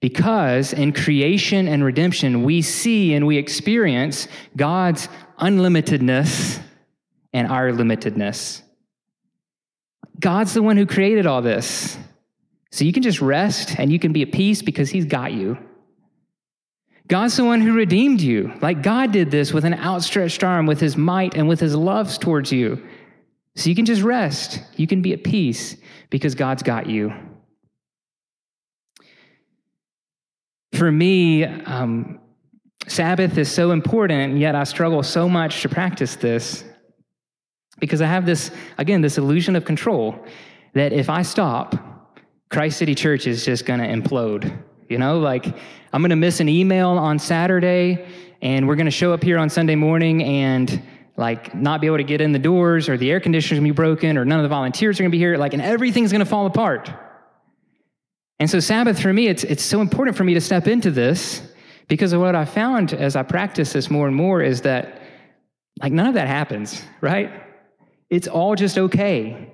Because 0.00 0.72
in 0.72 0.92
creation 0.92 1.68
and 1.68 1.84
redemption, 1.84 2.42
we 2.42 2.62
see 2.62 3.12
and 3.12 3.26
we 3.26 3.36
experience 3.36 4.28
God's 4.56 5.08
unlimitedness 5.38 6.62
and 7.34 7.48
our 7.48 7.70
limitedness. 7.70 8.62
God's 10.20 10.54
the 10.54 10.62
one 10.62 10.76
who 10.76 10.86
created 10.86 11.26
all 11.26 11.42
this. 11.42 11.96
So 12.70 12.84
you 12.84 12.92
can 12.92 13.02
just 13.02 13.20
rest 13.20 13.78
and 13.78 13.90
you 13.90 13.98
can 13.98 14.12
be 14.12 14.22
at 14.22 14.32
peace 14.32 14.62
because 14.62 14.90
He's 14.90 15.06
got 15.06 15.32
you. 15.32 15.58
God's 17.08 17.36
the 17.36 17.44
one 17.44 17.60
who 17.60 17.72
redeemed 17.72 18.20
you. 18.20 18.52
Like 18.60 18.82
God 18.82 19.10
did 19.10 19.32
this 19.32 19.52
with 19.52 19.64
an 19.64 19.74
outstretched 19.74 20.44
arm, 20.44 20.66
with 20.66 20.78
His 20.78 20.96
might 20.96 21.34
and 21.34 21.48
with 21.48 21.58
His 21.58 21.74
loves 21.74 22.18
towards 22.18 22.52
you. 22.52 22.86
So 23.56 23.68
you 23.68 23.74
can 23.74 23.84
just 23.84 24.02
rest. 24.02 24.62
You 24.76 24.86
can 24.86 25.02
be 25.02 25.12
at 25.12 25.24
peace 25.24 25.76
because 26.08 26.36
God's 26.36 26.62
got 26.62 26.86
you. 26.86 27.12
For 30.74 30.92
me, 30.92 31.44
um, 31.44 32.20
Sabbath 32.86 33.36
is 33.38 33.50
so 33.50 33.72
important, 33.72 34.38
yet 34.38 34.54
I 34.54 34.64
struggle 34.64 35.02
so 35.02 35.28
much 35.28 35.62
to 35.62 35.68
practice 35.68 36.16
this 36.16 36.64
because 37.80 38.00
I 38.02 38.06
have 38.06 38.26
this, 38.26 38.50
again, 38.78 39.00
this 39.00 39.18
illusion 39.18 39.56
of 39.56 39.64
control 39.64 40.24
that 40.74 40.92
if 40.92 41.10
I 41.10 41.22
stop, 41.22 41.74
Christ 42.48 42.78
City 42.78 42.94
Church 42.94 43.26
is 43.26 43.44
just 43.44 43.64
going 43.64 43.80
to 43.80 43.86
implode. 43.86 44.56
You 44.88 44.98
know, 44.98 45.18
like 45.18 45.46
I'm 45.92 46.02
going 46.02 46.10
to 46.10 46.16
miss 46.16 46.40
an 46.40 46.48
email 46.48 46.90
on 46.90 47.18
Saturday 47.18 48.06
and 48.42 48.66
we're 48.66 48.76
going 48.76 48.86
to 48.86 48.90
show 48.90 49.12
up 49.12 49.22
here 49.22 49.38
on 49.38 49.50
Sunday 49.50 49.76
morning 49.76 50.22
and 50.22 50.82
like 51.16 51.54
not 51.54 51.82
be 51.82 51.86
able 51.86 51.98
to 51.98 52.04
get 52.04 52.20
in 52.22 52.32
the 52.32 52.38
doors 52.38 52.88
or 52.88 52.96
the 52.96 53.10
air 53.10 53.20
conditioner's 53.20 53.58
gonna 53.58 53.68
be 53.68 53.74
broken 53.74 54.16
or 54.16 54.24
none 54.24 54.38
of 54.38 54.42
the 54.42 54.48
volunteers 54.48 54.98
are 54.98 55.02
gonna 55.02 55.10
be 55.10 55.18
here, 55.18 55.36
like, 55.36 55.52
and 55.52 55.62
everything's 55.62 56.10
gonna 56.10 56.24
fall 56.24 56.46
apart. 56.46 56.90
And 58.38 58.48
so, 58.48 58.58
Sabbath 58.58 58.98
for 58.98 59.12
me, 59.12 59.28
it's, 59.28 59.44
it's 59.44 59.62
so 59.62 59.82
important 59.82 60.16
for 60.16 60.24
me 60.24 60.32
to 60.32 60.40
step 60.40 60.66
into 60.66 60.90
this 60.90 61.42
because 61.88 62.14
of 62.14 62.22
what 62.22 62.34
I 62.34 62.46
found 62.46 62.94
as 62.94 63.16
I 63.16 63.22
practice 63.22 63.74
this 63.74 63.90
more 63.90 64.06
and 64.06 64.16
more 64.16 64.40
is 64.40 64.62
that, 64.62 65.02
like, 65.82 65.92
none 65.92 66.06
of 66.06 66.14
that 66.14 66.26
happens, 66.26 66.82
right? 67.02 67.30
It's 68.10 68.28
all 68.28 68.56
just 68.56 68.76
okay. 68.76 69.50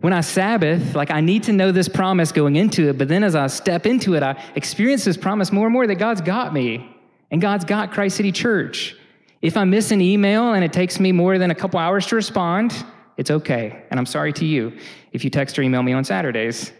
When 0.00 0.12
I 0.12 0.20
Sabbath, 0.20 0.94
like, 0.94 1.10
I 1.10 1.20
need 1.20 1.44
to 1.44 1.52
know 1.52 1.72
this 1.72 1.88
promise 1.88 2.32
going 2.32 2.56
into 2.56 2.88
it, 2.88 2.98
but 2.98 3.08
then 3.08 3.24
as 3.24 3.34
I 3.34 3.46
step 3.46 3.86
into 3.86 4.14
it, 4.14 4.22
I 4.22 4.42
experience 4.54 5.04
this 5.04 5.16
promise 5.16 5.52
more 5.52 5.66
and 5.66 5.72
more 5.72 5.86
that 5.86 5.94
God's 5.94 6.20
got 6.20 6.52
me 6.52 6.94
and 7.30 7.40
God's 7.40 7.64
got 7.64 7.92
Christ 7.92 8.16
City 8.16 8.32
Church. 8.32 8.96
If 9.40 9.56
I 9.56 9.64
miss 9.64 9.92
an 9.92 10.00
email 10.00 10.52
and 10.52 10.64
it 10.64 10.72
takes 10.72 10.98
me 10.98 11.12
more 11.12 11.38
than 11.38 11.50
a 11.50 11.54
couple 11.54 11.78
hours 11.78 12.06
to 12.06 12.16
respond, 12.16 12.74
it's 13.16 13.30
okay. 13.30 13.84
And 13.90 14.00
I'm 14.00 14.06
sorry 14.06 14.32
to 14.34 14.44
you 14.44 14.76
if 15.12 15.24
you 15.24 15.30
text 15.30 15.58
or 15.58 15.62
email 15.62 15.82
me 15.82 15.92
on 15.92 16.04
Saturdays. 16.04 16.72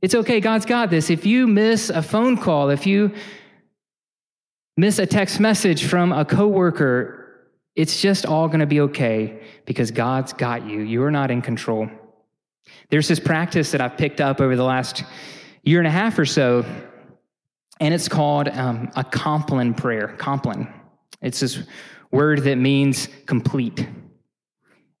It's 0.00 0.14
okay. 0.14 0.40
God's 0.40 0.66
got 0.66 0.90
this. 0.90 1.10
If 1.10 1.26
you 1.26 1.46
miss 1.46 1.90
a 1.90 2.02
phone 2.02 2.36
call, 2.36 2.70
if 2.70 2.86
you 2.86 3.12
miss 4.76 4.98
a 4.98 5.06
text 5.06 5.40
message 5.40 5.84
from 5.84 6.12
a 6.12 6.24
coworker, 6.24 7.23
it's 7.76 8.00
just 8.00 8.24
all 8.24 8.46
going 8.46 8.60
to 8.60 8.66
be 8.66 8.80
okay 8.82 9.42
because 9.66 9.90
God's 9.90 10.32
got 10.32 10.66
you. 10.66 10.80
You 10.80 11.02
are 11.02 11.10
not 11.10 11.30
in 11.30 11.42
control. 11.42 11.88
There's 12.90 13.08
this 13.08 13.20
practice 13.20 13.72
that 13.72 13.80
I've 13.80 13.96
picked 13.96 14.20
up 14.20 14.40
over 14.40 14.56
the 14.56 14.64
last 14.64 15.04
year 15.62 15.80
and 15.80 15.86
a 15.86 15.90
half 15.90 16.18
or 16.18 16.26
so, 16.26 16.64
and 17.80 17.92
it's 17.92 18.08
called 18.08 18.48
um, 18.48 18.90
a 18.94 19.02
Compline 19.02 19.74
prayer. 19.74 20.14
Compline. 20.18 20.72
It's 21.20 21.40
this 21.40 21.58
word 22.10 22.44
that 22.44 22.56
means 22.56 23.08
complete. 23.26 23.86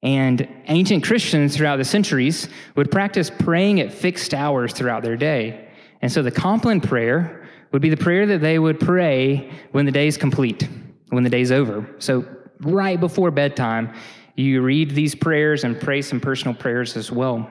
And 0.02 0.48
ancient 0.66 1.04
Christians 1.04 1.56
throughout 1.56 1.76
the 1.76 1.84
centuries 1.84 2.48
would 2.76 2.90
practice 2.90 3.30
praying 3.30 3.80
at 3.80 3.92
fixed 3.92 4.34
hours 4.34 4.72
throughout 4.72 5.02
their 5.02 5.16
day. 5.16 5.68
And 6.02 6.10
so 6.10 6.22
the 6.22 6.30
Compline 6.30 6.80
prayer 6.80 7.48
would 7.72 7.80
be 7.80 7.88
the 7.88 7.96
prayer 7.96 8.26
that 8.26 8.40
they 8.40 8.58
would 8.58 8.80
pray 8.80 9.50
when 9.72 9.86
the 9.86 9.92
day 9.92 10.06
is 10.06 10.16
complete, 10.16 10.68
when 11.08 11.24
the 11.24 11.30
day's 11.30 11.52
over. 11.52 11.88
So 11.98 12.26
right 12.60 12.98
before 12.98 13.30
bedtime, 13.30 13.92
you 14.36 14.62
read 14.62 14.90
these 14.90 15.14
prayers 15.14 15.64
and 15.64 15.80
pray 15.80 16.02
some 16.02 16.20
personal 16.20 16.54
prayers 16.54 16.96
as 16.96 17.10
well. 17.10 17.48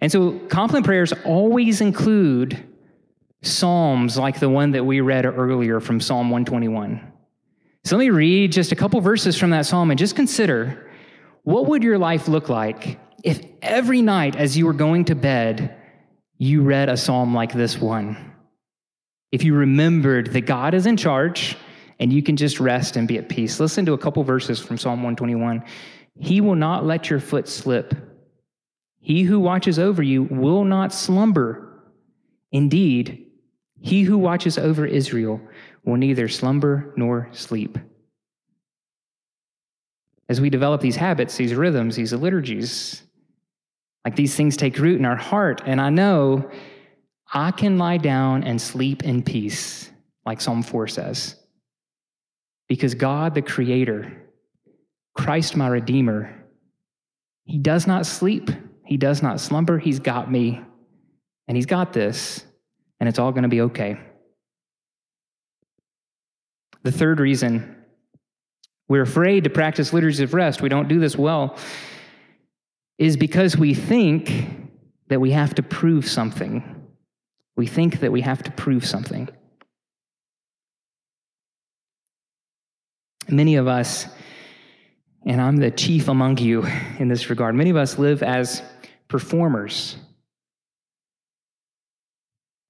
And 0.00 0.10
so 0.10 0.38
Compline 0.48 0.82
prayers 0.82 1.12
always 1.24 1.80
include 1.80 2.62
psalms 3.42 4.16
like 4.18 4.40
the 4.40 4.48
one 4.48 4.72
that 4.72 4.84
we 4.84 5.00
read 5.00 5.24
earlier 5.24 5.80
from 5.80 6.00
Psalm 6.00 6.30
121. 6.30 7.12
So 7.84 7.96
let 7.96 8.04
me 8.04 8.10
read 8.10 8.52
just 8.52 8.72
a 8.72 8.76
couple 8.76 9.00
verses 9.00 9.38
from 9.38 9.50
that 9.50 9.66
psalm 9.66 9.90
and 9.90 9.98
just 9.98 10.16
consider 10.16 10.90
what 11.42 11.66
would 11.66 11.82
your 11.82 11.98
life 11.98 12.28
look 12.28 12.48
like 12.48 12.98
if 13.24 13.42
every 13.62 14.02
night 14.02 14.36
as 14.36 14.56
you 14.56 14.66
were 14.66 14.74
going 14.74 15.06
to 15.06 15.14
bed, 15.14 15.76
you 16.36 16.62
read 16.62 16.88
a 16.88 16.96
psalm 16.96 17.34
like 17.34 17.52
this 17.52 17.78
one? 17.78 18.34
If 19.32 19.44
you 19.44 19.54
remembered 19.54 20.32
that 20.32 20.42
God 20.42 20.74
is 20.74 20.86
in 20.86 20.96
charge 20.96 21.56
and 22.00 22.10
you 22.10 22.22
can 22.22 22.36
just 22.36 22.58
rest 22.58 22.96
and 22.96 23.06
be 23.06 23.18
at 23.18 23.28
peace. 23.28 23.60
Listen 23.60 23.84
to 23.84 23.92
a 23.92 23.98
couple 23.98 24.24
verses 24.24 24.58
from 24.58 24.78
Psalm 24.78 25.02
121. 25.02 25.62
He 26.18 26.40
will 26.40 26.54
not 26.54 26.84
let 26.84 27.10
your 27.10 27.20
foot 27.20 27.46
slip. 27.46 27.94
He 29.00 29.22
who 29.22 29.38
watches 29.38 29.78
over 29.78 30.02
you 30.02 30.24
will 30.24 30.64
not 30.64 30.94
slumber. 30.94 31.82
Indeed, 32.52 33.26
he 33.80 34.02
who 34.02 34.18
watches 34.18 34.58
over 34.58 34.86
Israel 34.86 35.40
will 35.84 35.96
neither 35.96 36.26
slumber 36.26 36.92
nor 36.96 37.28
sleep. 37.32 37.78
As 40.28 40.40
we 40.40 40.48
develop 40.48 40.80
these 40.80 40.96
habits, 40.96 41.36
these 41.36 41.54
rhythms, 41.54 41.96
these 41.96 42.12
liturgies, 42.12 43.02
like 44.04 44.16
these 44.16 44.34
things 44.34 44.56
take 44.56 44.78
root 44.78 44.98
in 44.98 45.04
our 45.04 45.16
heart, 45.16 45.62
and 45.66 45.80
I 45.80 45.90
know 45.90 46.50
I 47.32 47.50
can 47.50 47.78
lie 47.78 47.98
down 47.98 48.44
and 48.44 48.60
sleep 48.60 49.02
in 49.02 49.22
peace, 49.22 49.90
like 50.24 50.40
Psalm 50.40 50.62
4 50.62 50.88
says. 50.88 51.39
Because 52.70 52.94
God, 52.94 53.34
the 53.34 53.42
Creator, 53.42 54.12
Christ, 55.16 55.56
my 55.56 55.66
Redeemer, 55.66 56.32
He 57.44 57.58
does 57.58 57.88
not 57.88 58.06
sleep, 58.06 58.48
He 58.86 58.96
does 58.96 59.24
not 59.24 59.40
slumber, 59.40 59.76
He's 59.76 59.98
got 59.98 60.30
me, 60.30 60.62
and 61.48 61.56
He's 61.56 61.66
got 61.66 61.92
this, 61.92 62.44
and 63.00 63.08
it's 63.08 63.18
all 63.18 63.32
going 63.32 63.42
to 63.42 63.48
be 63.48 63.62
okay. 63.62 63.98
The 66.84 66.92
third 66.92 67.18
reason 67.18 67.76
we're 68.88 69.02
afraid 69.02 69.42
to 69.44 69.50
practice 69.50 69.92
liturgies 69.92 70.20
of 70.20 70.32
rest, 70.32 70.62
we 70.62 70.68
don't 70.68 70.86
do 70.86 71.00
this 71.00 71.16
well, 71.16 71.56
is 72.98 73.16
because 73.16 73.56
we 73.56 73.74
think 73.74 74.70
that 75.08 75.20
we 75.20 75.32
have 75.32 75.56
to 75.56 75.64
prove 75.64 76.08
something. 76.08 76.86
We 77.56 77.66
think 77.66 77.98
that 77.98 78.12
we 78.12 78.20
have 78.20 78.44
to 78.44 78.52
prove 78.52 78.86
something. 78.86 79.28
Many 83.30 83.56
of 83.56 83.68
us, 83.68 84.06
and 85.24 85.40
I'm 85.40 85.56
the 85.56 85.70
chief 85.70 86.08
among 86.08 86.38
you 86.38 86.66
in 86.98 87.08
this 87.08 87.30
regard, 87.30 87.54
many 87.54 87.70
of 87.70 87.76
us 87.76 87.98
live 87.98 88.22
as 88.22 88.62
performers, 89.08 89.96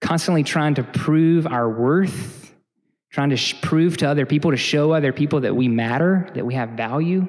constantly 0.01 0.43
trying 0.43 0.75
to 0.75 0.83
prove 0.83 1.47
our 1.47 1.69
worth 1.69 2.41
trying 3.11 3.31
to 3.31 3.37
sh- 3.37 3.61
prove 3.61 3.97
to 3.99 4.09
other 4.09 4.25
people, 4.25 4.51
to 4.51 4.57
show 4.57 4.93
other 4.93 5.13
people 5.13 5.41
that 5.41 5.55
we 5.55 5.69
matter, 5.69 6.31
that 6.35 6.47
we 6.47 6.55
have 6.55 6.71
value. 6.71 7.29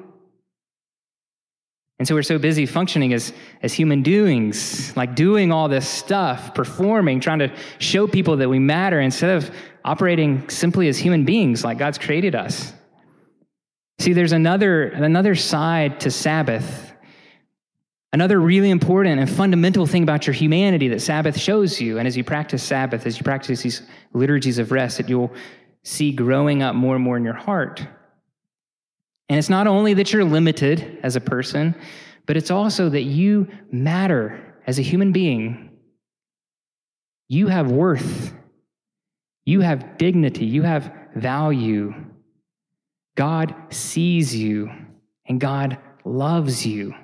And 1.98 2.08
so 2.08 2.14
we're 2.14 2.22
so 2.22 2.38
busy 2.38 2.66
functioning 2.66 3.12
as, 3.12 3.32
as 3.62 3.72
human 3.72 4.02
doings, 4.02 4.96
like 4.96 5.14
doing 5.14 5.52
all 5.52 5.68
this 5.68 5.88
stuff, 5.88 6.54
performing, 6.54 7.20
trying 7.20 7.40
to 7.40 7.52
show 7.78 8.06
people 8.06 8.38
that 8.38 8.48
we 8.48 8.58
matter 8.58 9.00
instead 9.00 9.36
of 9.36 9.50
operating 9.84 10.48
simply 10.48 10.88
as 10.88 10.98
human 10.98 11.24
beings 11.24 11.64
like 11.64 11.78
God's 11.78 11.98
created 11.98 12.34
us. 12.34 12.72
See, 13.98 14.12
there's 14.12 14.32
another, 14.32 14.84
another 14.88 15.34
side 15.34 16.00
to 16.00 16.10
Sabbath, 16.10 16.92
another 18.12 18.40
really 18.40 18.70
important 18.70 19.20
and 19.20 19.30
fundamental 19.30 19.86
thing 19.86 20.02
about 20.02 20.26
your 20.26 20.34
humanity 20.34 20.88
that 20.88 21.00
Sabbath 21.00 21.38
shows 21.38 21.80
you. 21.80 21.98
And 21.98 22.08
as 22.08 22.16
you 22.16 22.24
practice 22.24 22.62
Sabbath, 22.62 23.06
as 23.06 23.18
you 23.18 23.24
practice 23.24 23.62
these 23.62 23.82
liturgies 24.12 24.58
of 24.58 24.72
rest, 24.72 24.96
that 24.96 25.08
you'll 25.08 25.32
see 25.84 26.12
growing 26.12 26.62
up 26.62 26.74
more 26.74 26.94
and 26.94 27.04
more 27.04 27.16
in 27.16 27.24
your 27.24 27.34
heart. 27.34 27.86
And 29.28 29.38
it's 29.38 29.48
not 29.48 29.66
only 29.66 29.94
that 29.94 30.12
you're 30.12 30.24
limited 30.24 30.98
as 31.02 31.16
a 31.16 31.20
person, 31.20 31.74
but 32.26 32.36
it's 32.36 32.50
also 32.50 32.88
that 32.88 33.02
you 33.02 33.48
matter 33.70 34.54
as 34.66 34.78
a 34.78 34.82
human 34.82 35.12
being. 35.12 35.70
You 37.28 37.48
have 37.48 37.70
worth. 37.70 38.34
You 39.44 39.60
have 39.60 39.96
dignity. 39.96 40.44
You 40.44 40.62
have 40.62 40.92
value. 41.16 41.94
God 43.14 43.54
sees 43.70 44.34
you 44.34 44.70
and 45.26 45.40
God 45.40 45.78
loves 46.04 46.66
you. 46.66 46.94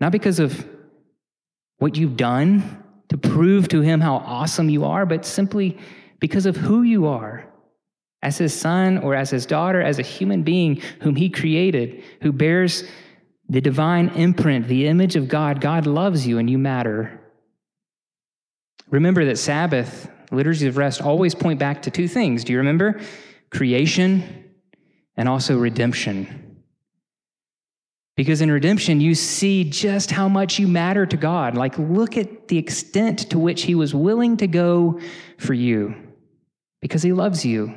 Not 0.00 0.12
because 0.12 0.38
of 0.38 0.68
what 1.78 1.96
you've 1.96 2.16
done 2.16 2.82
to 3.08 3.16
prove 3.16 3.68
to 3.68 3.80
Him 3.80 4.00
how 4.00 4.16
awesome 4.16 4.68
you 4.68 4.84
are, 4.84 5.06
but 5.06 5.24
simply 5.24 5.78
because 6.20 6.46
of 6.46 6.56
who 6.56 6.82
you 6.82 7.06
are 7.06 7.46
as 8.22 8.38
his 8.38 8.52
son 8.52 8.98
or 8.98 9.14
as 9.14 9.30
his 9.30 9.46
daughter, 9.46 9.80
as 9.80 9.98
a 9.98 10.02
human 10.02 10.42
being 10.42 10.80
whom 11.00 11.14
he 11.14 11.28
created, 11.28 12.02
who 12.22 12.32
bears 12.32 12.84
the 13.48 13.60
divine 13.60 14.08
imprint, 14.10 14.66
the 14.66 14.86
image 14.88 15.14
of 15.14 15.28
God. 15.28 15.60
God 15.60 15.86
loves 15.86 16.26
you 16.26 16.38
and 16.38 16.50
you 16.50 16.58
matter. 16.58 17.20
Remember 18.90 19.24
that 19.26 19.38
Sabbath, 19.38 20.10
liturgies 20.32 20.64
of 20.64 20.76
rest, 20.76 21.00
always 21.00 21.34
point 21.34 21.60
back 21.60 21.82
to 21.82 21.90
two 21.90 22.08
things. 22.08 22.42
Do 22.42 22.52
you 22.52 22.58
remember? 22.58 23.00
Creation 23.50 24.45
and 25.16 25.28
also 25.28 25.58
redemption. 25.58 26.62
Because 28.16 28.40
in 28.40 28.50
redemption, 28.50 29.00
you 29.00 29.14
see 29.14 29.64
just 29.64 30.10
how 30.10 30.28
much 30.28 30.58
you 30.58 30.66
matter 30.66 31.04
to 31.04 31.16
God. 31.16 31.54
Like, 31.54 31.78
look 31.78 32.16
at 32.16 32.48
the 32.48 32.56
extent 32.56 33.30
to 33.30 33.38
which 33.38 33.62
He 33.62 33.74
was 33.74 33.94
willing 33.94 34.38
to 34.38 34.46
go 34.46 35.00
for 35.38 35.52
you 35.52 35.94
because 36.80 37.02
He 37.02 37.12
loves 37.12 37.44
you. 37.44 37.76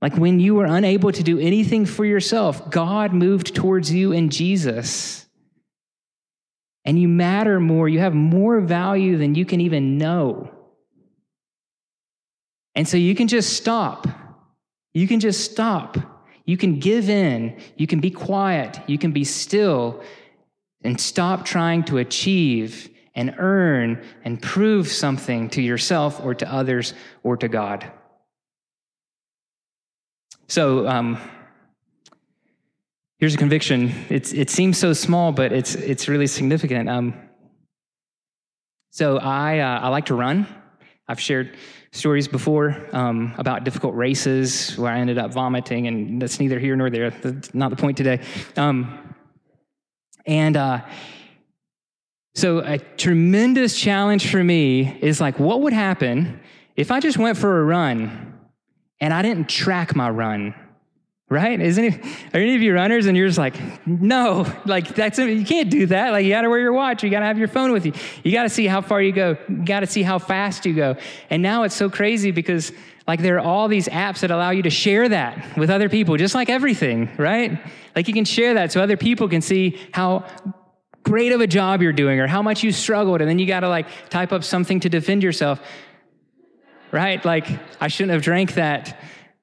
Like 0.00 0.16
when 0.16 0.38
you 0.38 0.54
were 0.54 0.66
unable 0.66 1.10
to 1.10 1.22
do 1.22 1.40
anything 1.40 1.84
for 1.84 2.04
yourself, 2.04 2.70
God 2.70 3.12
moved 3.12 3.54
towards 3.54 3.92
you 3.92 4.12
in 4.12 4.30
Jesus. 4.30 5.26
And 6.84 7.00
you 7.00 7.08
matter 7.08 7.58
more, 7.58 7.88
you 7.88 7.98
have 7.98 8.14
more 8.14 8.60
value 8.60 9.18
than 9.18 9.34
you 9.34 9.44
can 9.44 9.60
even 9.60 9.98
know. 9.98 10.50
And 12.74 12.86
so 12.86 12.96
you 12.96 13.14
can 13.14 13.26
just 13.26 13.54
stop. 13.54 14.06
You 14.98 15.06
can 15.06 15.20
just 15.20 15.48
stop. 15.48 15.96
You 16.44 16.56
can 16.56 16.80
give 16.80 17.08
in. 17.08 17.56
You 17.76 17.86
can 17.86 18.00
be 18.00 18.10
quiet. 18.10 18.80
You 18.88 18.98
can 18.98 19.12
be 19.12 19.22
still 19.22 20.02
and 20.82 21.00
stop 21.00 21.44
trying 21.44 21.84
to 21.84 21.98
achieve 21.98 22.90
and 23.14 23.32
earn 23.38 24.04
and 24.24 24.42
prove 24.42 24.88
something 24.88 25.50
to 25.50 25.62
yourself 25.62 26.20
or 26.24 26.34
to 26.34 26.52
others 26.52 26.94
or 27.22 27.36
to 27.36 27.46
God. 27.48 27.90
So, 30.48 30.88
um, 30.88 31.18
Here's 33.20 33.34
a 33.34 33.38
conviction. 33.38 33.92
It's, 34.10 34.32
it 34.32 34.48
seems 34.48 34.78
so 34.78 34.92
small, 34.92 35.32
but 35.32 35.52
it's, 35.52 35.74
it's 35.74 36.06
really 36.06 36.28
significant. 36.28 36.88
Um, 36.88 37.14
so 38.90 39.18
I, 39.18 39.58
uh, 39.58 39.80
I 39.80 39.88
like 39.88 40.06
to 40.06 40.14
run. 40.14 40.46
I've 41.08 41.20
shared 41.20 41.56
stories 41.92 42.28
before 42.28 42.76
um, 42.92 43.34
about 43.38 43.64
difficult 43.64 43.94
races 43.94 44.76
where 44.76 44.92
I 44.92 44.98
ended 44.98 45.18
up 45.18 45.32
vomiting, 45.32 45.86
and 45.86 46.20
that's 46.20 46.38
neither 46.38 46.58
here 46.58 46.76
nor 46.76 46.90
there. 46.90 47.10
That's 47.10 47.54
not 47.54 47.70
the 47.70 47.76
point 47.76 47.96
today. 47.96 48.20
Um, 48.56 49.14
and 50.26 50.56
uh, 50.56 50.82
so, 52.34 52.58
a 52.58 52.78
tremendous 52.78 53.78
challenge 53.78 54.30
for 54.30 54.44
me 54.44 54.98
is 55.00 55.20
like, 55.20 55.38
what 55.38 55.62
would 55.62 55.72
happen 55.72 56.40
if 56.76 56.90
I 56.90 57.00
just 57.00 57.18
went 57.18 57.38
for 57.38 57.60
a 57.60 57.64
run 57.64 58.38
and 59.00 59.14
I 59.14 59.22
didn't 59.22 59.48
track 59.48 59.96
my 59.96 60.10
run? 60.10 60.54
Right? 61.30 61.60
Isn't 61.60 61.84
it? 61.84 62.04
Are 62.32 62.40
any 62.40 62.54
of 62.54 62.62
you 62.62 62.74
runners 62.74 63.06
and 63.06 63.16
you're 63.16 63.26
just 63.26 63.38
like, 63.38 63.54
no, 63.86 64.46
like 64.64 64.94
that's 64.94 65.18
you 65.18 65.44
can't 65.44 65.70
do 65.70 65.86
that. 65.86 66.12
Like 66.12 66.24
you 66.24 66.30
got 66.30 66.42
to 66.42 66.50
wear 66.50 66.58
your 66.58 66.72
watch, 66.72 67.02
you 67.02 67.10
got 67.10 67.20
to 67.20 67.26
have 67.26 67.38
your 67.38 67.48
phone 67.48 67.72
with 67.72 67.84
you, 67.84 67.92
you 68.24 68.32
got 68.32 68.44
to 68.44 68.48
see 68.48 68.66
how 68.66 68.80
far 68.80 69.02
you 69.02 69.12
go, 69.12 69.36
you 69.48 69.64
got 69.64 69.80
to 69.80 69.86
see 69.86 70.02
how 70.02 70.18
fast 70.18 70.64
you 70.64 70.74
go. 70.74 70.96
And 71.28 71.42
now 71.42 71.64
it's 71.64 71.74
so 71.74 71.90
crazy 71.90 72.30
because 72.30 72.72
like 73.06 73.20
there 73.20 73.36
are 73.36 73.44
all 73.44 73.68
these 73.68 73.88
apps 73.88 74.20
that 74.20 74.30
allow 74.30 74.50
you 74.50 74.62
to 74.62 74.70
share 74.70 75.08
that 75.08 75.56
with 75.56 75.70
other 75.70 75.88
people, 75.88 76.16
just 76.16 76.34
like 76.34 76.48
everything, 76.48 77.10
right? 77.18 77.58
Like 77.94 78.08
you 78.08 78.14
can 78.14 78.24
share 78.24 78.54
that 78.54 78.72
so 78.72 78.80
other 78.80 78.96
people 78.96 79.28
can 79.28 79.42
see 79.42 79.78
how 79.92 80.24
great 81.02 81.32
of 81.32 81.40
a 81.40 81.46
job 81.46 81.82
you're 81.82 81.92
doing 81.92 82.20
or 82.20 82.26
how 82.26 82.42
much 82.42 82.62
you 82.62 82.72
struggled, 82.72 83.20
and 83.20 83.28
then 83.28 83.38
you 83.38 83.46
got 83.46 83.60
to 83.60 83.68
like 83.68 83.86
type 84.10 84.32
up 84.32 84.44
something 84.44 84.80
to 84.80 84.88
defend 84.88 85.22
yourself. 85.22 85.60
Right? 86.90 87.22
Like, 87.22 87.46
I 87.82 87.88
shouldn't 87.88 88.12
have 88.12 88.22
drank 88.22 88.54
that 88.54 88.98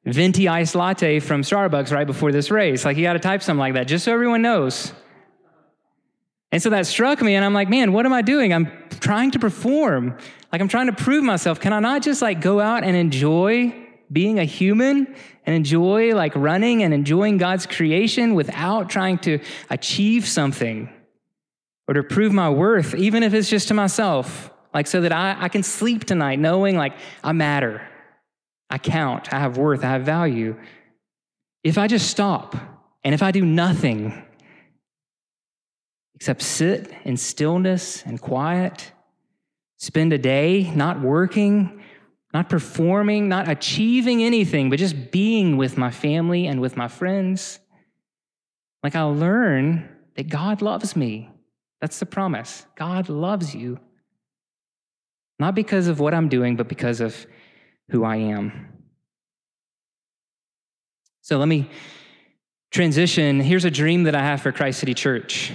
venti 0.06 0.48
iced 0.48 0.76
latte 0.76 1.20
from 1.20 1.41
Starbucks 1.41 1.91
right 1.91 2.06
before 2.06 2.32
this 2.32 2.52
race. 2.52 2.86
Like, 2.86 2.98
you 2.98 3.04
got 3.04 3.13
to 3.13 3.20
type 3.20 3.41
something 3.41 3.60
like 3.60 3.74
that 3.74 3.88
just 3.88 4.06
so 4.06 4.13
everyone 4.13 4.41
knows. 4.41 4.94
And 6.52 6.62
so 6.62 6.70
that 6.70 6.86
struck 6.86 7.22
me, 7.22 7.36
and 7.36 7.44
I'm 7.44 7.54
like, 7.54 7.70
man, 7.70 7.91
what 7.91 8.06
am 8.06 8.13
I 8.13 8.22
doing? 8.22 8.54
I'm 8.54 8.72
trying 9.02 9.32
to 9.32 9.39
perform. 9.39 10.18
Like, 10.52 10.62
I'm 10.62 10.68
trying 10.68 10.86
to 10.88 10.94
prove 10.94 11.24
myself. 11.24 11.60
Can 11.60 11.74
I 11.74 11.80
not 11.80 12.02
just 12.02 12.22
like 12.22 12.39
go 12.39 12.62
out 12.62 12.84
and 12.84 12.96
enjoy 12.96 13.76
being 14.12 14.39
a 14.39 14.46
human 14.46 15.13
and 15.46 15.56
enjoy 15.56 16.15
like 16.15 16.34
running 16.36 16.84
and 16.84 16.94
enjoying 16.94 17.38
God's 17.38 17.65
creation 17.65 18.36
without 18.36 18.89
trying 18.89 19.18
to 19.20 19.39
achieve 19.70 20.28
something 20.28 20.89
or 21.88 21.96
to 21.96 22.04
prove 22.04 22.32
my 22.32 22.50
worth, 22.50 22.96
even 22.96 23.24
if 23.24 23.34
it's 23.34 23.50
just 23.50 23.68
to 23.68 23.74
myself? 23.74 24.52
Like, 24.74 24.88
so 24.88 25.02
that 25.02 25.12
I, 25.12 25.36
I 25.38 25.50
can 25.50 25.63
sleep 25.63 26.06
tonight 26.06 26.39
knowing 26.39 26.78
like 26.78 26.94
I 27.24 27.32
matter. 27.32 27.82
I 28.69 28.78
count, 28.78 29.34
I 29.34 29.39
have 29.39 29.58
worth, 29.58 29.84
I 29.84 29.91
have 29.91 30.04
value. 30.04 30.58
If 31.63 31.78
I 31.78 31.88
just 31.88 32.10
stop 32.10 32.56
and 33.04 33.13
if 33.13 33.21
I 33.21 33.32
do 33.32 33.45
nothing 33.45 34.23
except 36.15 36.41
sit 36.41 36.91
in 37.04 37.17
stillness 37.17 38.04
and 38.04 38.19
quiet, 38.19 38.91
spend 39.78 40.13
a 40.13 40.17
day 40.17 40.71
not 40.75 41.01
working, 41.01 41.82
not 42.34 42.49
performing, 42.49 43.30
not 43.30 43.49
achieving 43.49 44.23
anything, 44.23 44.69
but 44.69 44.80
just 44.80 45.12
being 45.12 45.58
with 45.58 45.78
my 45.78 45.91
family 45.91 46.47
and 46.47 46.62
with 46.62 46.75
my 46.75 46.88
friends, 46.88 47.60
like 48.84 48.95
I'll 48.95 49.15
learn 49.15 49.89
that 50.15 50.30
God 50.30 50.62
loves 50.62 50.95
me. 50.95 51.30
That's 51.82 51.99
the 51.99 52.06
promise. 52.06 52.65
God 52.75 53.10
loves 53.10 53.54
you. 53.54 53.80
Not 55.39 55.56
because 55.56 55.88
of 55.88 55.99
what 55.99 56.13
I'm 56.13 56.30
doing, 56.30 56.56
but 56.56 56.67
because 56.67 57.01
of 57.01 57.25
who 57.89 58.04
I 58.04 58.17
am. 58.17 58.69
So 61.21 61.38
let 61.38 61.48
me 61.48 61.69
transition. 62.71 63.39
Here's 63.39 63.65
a 63.65 63.71
dream 63.71 64.04
that 64.04 64.15
I 64.15 64.21
have 64.21 64.41
for 64.41 64.52
Christ 64.52 64.80
City 64.80 64.93
Church. 64.93 65.52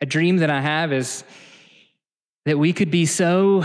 A 0.00 0.06
dream 0.06 0.38
that 0.38 0.50
I 0.50 0.60
have 0.60 0.92
is 0.92 1.24
that 2.44 2.58
we 2.58 2.72
could 2.72 2.90
be 2.90 3.06
so 3.06 3.64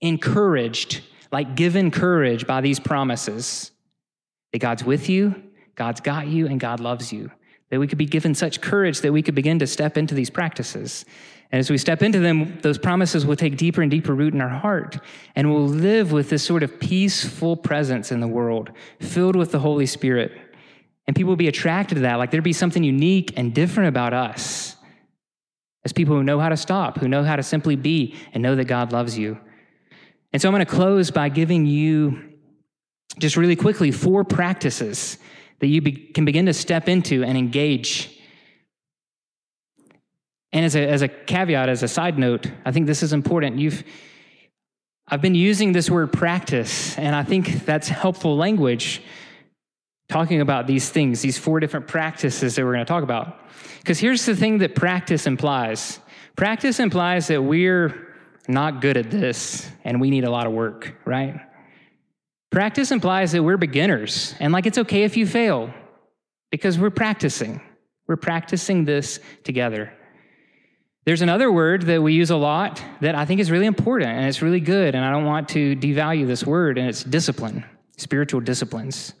encouraged, 0.00 1.02
like 1.32 1.54
given 1.54 1.90
courage 1.90 2.46
by 2.46 2.60
these 2.60 2.80
promises 2.80 3.70
that 4.52 4.58
God's 4.58 4.84
with 4.84 5.08
you, 5.08 5.34
God's 5.74 6.00
got 6.00 6.26
you, 6.26 6.46
and 6.46 6.58
God 6.58 6.80
loves 6.80 7.12
you. 7.12 7.30
That 7.70 7.78
we 7.78 7.86
could 7.86 7.98
be 7.98 8.06
given 8.06 8.34
such 8.34 8.60
courage 8.60 9.00
that 9.00 9.12
we 9.12 9.22
could 9.22 9.34
begin 9.34 9.60
to 9.60 9.66
step 9.66 9.96
into 9.96 10.14
these 10.14 10.30
practices. 10.30 11.04
And 11.52 11.58
as 11.58 11.68
we 11.68 11.78
step 11.78 12.02
into 12.02 12.20
them, 12.20 12.58
those 12.62 12.78
promises 12.78 13.26
will 13.26 13.34
take 13.34 13.56
deeper 13.56 13.82
and 13.82 13.90
deeper 13.90 14.14
root 14.14 14.34
in 14.34 14.40
our 14.40 14.48
heart. 14.48 14.98
And 15.34 15.52
we'll 15.52 15.66
live 15.66 16.12
with 16.12 16.30
this 16.30 16.44
sort 16.44 16.62
of 16.62 16.78
peaceful 16.78 17.56
presence 17.56 18.12
in 18.12 18.20
the 18.20 18.28
world, 18.28 18.70
filled 19.00 19.34
with 19.34 19.50
the 19.50 19.58
Holy 19.58 19.86
Spirit. 19.86 20.32
And 21.06 21.16
people 21.16 21.30
will 21.30 21.36
be 21.36 21.48
attracted 21.48 21.96
to 21.96 22.00
that. 22.02 22.16
Like 22.16 22.30
there'd 22.30 22.44
be 22.44 22.52
something 22.52 22.84
unique 22.84 23.32
and 23.36 23.52
different 23.52 23.88
about 23.88 24.12
us 24.12 24.76
as 25.84 25.92
people 25.92 26.14
who 26.14 26.22
know 26.22 26.38
how 26.38 26.50
to 26.50 26.56
stop, 26.56 26.98
who 26.98 27.08
know 27.08 27.24
how 27.24 27.34
to 27.34 27.42
simply 27.42 27.74
be 27.74 28.14
and 28.32 28.42
know 28.42 28.54
that 28.54 28.66
God 28.66 28.92
loves 28.92 29.18
you. 29.18 29.38
And 30.32 30.40
so 30.40 30.48
I'm 30.48 30.54
going 30.54 30.64
to 30.64 30.70
close 30.70 31.10
by 31.10 31.30
giving 31.30 31.66
you 31.66 32.30
just 33.18 33.36
really 33.36 33.56
quickly 33.56 33.90
four 33.90 34.22
practices 34.22 35.18
that 35.58 35.66
you 35.66 35.80
be, 35.80 35.92
can 35.92 36.24
begin 36.24 36.46
to 36.46 36.54
step 36.54 36.88
into 36.88 37.24
and 37.24 37.36
engage 37.36 38.19
and 40.52 40.64
as 40.64 40.74
a, 40.74 40.86
as 40.86 41.02
a 41.02 41.08
caveat, 41.08 41.68
as 41.68 41.82
a 41.82 41.88
side 41.88 42.18
note, 42.18 42.50
I 42.64 42.72
think 42.72 42.86
this 42.86 43.02
is 43.02 43.12
important. 43.12 43.58
You've, 43.58 43.84
I've 45.06 45.22
been 45.22 45.34
using 45.34 45.72
this 45.72 45.88
word 45.88 46.12
practice, 46.12 46.98
and 46.98 47.14
I 47.14 47.22
think 47.22 47.64
that's 47.64 47.88
helpful 47.88 48.36
language 48.36 49.02
talking 50.08 50.40
about 50.40 50.66
these 50.66 50.90
things, 50.90 51.22
these 51.22 51.38
four 51.38 51.60
different 51.60 51.86
practices 51.86 52.56
that 52.56 52.64
we're 52.64 52.72
going 52.72 52.84
to 52.84 52.88
talk 52.88 53.04
about. 53.04 53.48
Because 53.78 53.98
here's 53.98 54.26
the 54.26 54.34
thing 54.34 54.58
that 54.58 54.74
practice 54.74 55.26
implies 55.26 56.00
practice 56.36 56.80
implies 56.80 57.28
that 57.28 57.42
we're 57.42 58.08
not 58.48 58.80
good 58.80 58.96
at 58.96 59.10
this 59.10 59.70
and 59.84 60.00
we 60.00 60.10
need 60.10 60.24
a 60.24 60.30
lot 60.30 60.46
of 60.46 60.52
work, 60.52 60.96
right? 61.04 61.40
Practice 62.50 62.90
implies 62.90 63.32
that 63.32 63.42
we're 63.42 63.56
beginners 63.56 64.34
and 64.40 64.52
like 64.52 64.66
it's 64.66 64.78
okay 64.78 65.04
if 65.04 65.16
you 65.16 65.26
fail 65.26 65.72
because 66.50 66.78
we're 66.78 66.90
practicing. 66.90 67.60
We're 68.08 68.16
practicing 68.16 68.84
this 68.84 69.20
together. 69.44 69.92
There's 71.06 71.22
another 71.22 71.50
word 71.50 71.82
that 71.82 72.02
we 72.02 72.12
use 72.12 72.30
a 72.30 72.36
lot 72.36 72.82
that 73.00 73.14
I 73.14 73.24
think 73.24 73.40
is 73.40 73.50
really 73.50 73.66
important 73.66 74.10
and 74.10 74.26
it's 74.26 74.42
really 74.42 74.60
good, 74.60 74.94
and 74.94 75.04
I 75.04 75.10
don't 75.10 75.24
want 75.24 75.48
to 75.50 75.74
devalue 75.76 76.26
this 76.26 76.44
word, 76.44 76.76
and 76.76 76.88
it's 76.88 77.02
discipline, 77.02 77.64
spiritual 77.96 78.40
disciplines. 78.40 79.14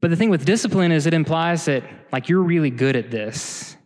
But 0.00 0.10
the 0.10 0.16
thing 0.16 0.30
with 0.30 0.44
discipline 0.44 0.92
is 0.92 1.06
it 1.06 1.14
implies 1.14 1.66
that, 1.66 1.84
like, 2.10 2.28
you're 2.28 2.42
really 2.42 2.70
good 2.70 2.96
at 2.96 3.10
this. 3.10 3.76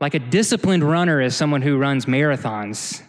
Like 0.00 0.14
a 0.14 0.18
disciplined 0.18 0.82
runner 0.82 1.20
is 1.20 1.36
someone 1.36 1.62
who 1.62 1.78
runs 1.78 2.06
marathons. 2.06 3.02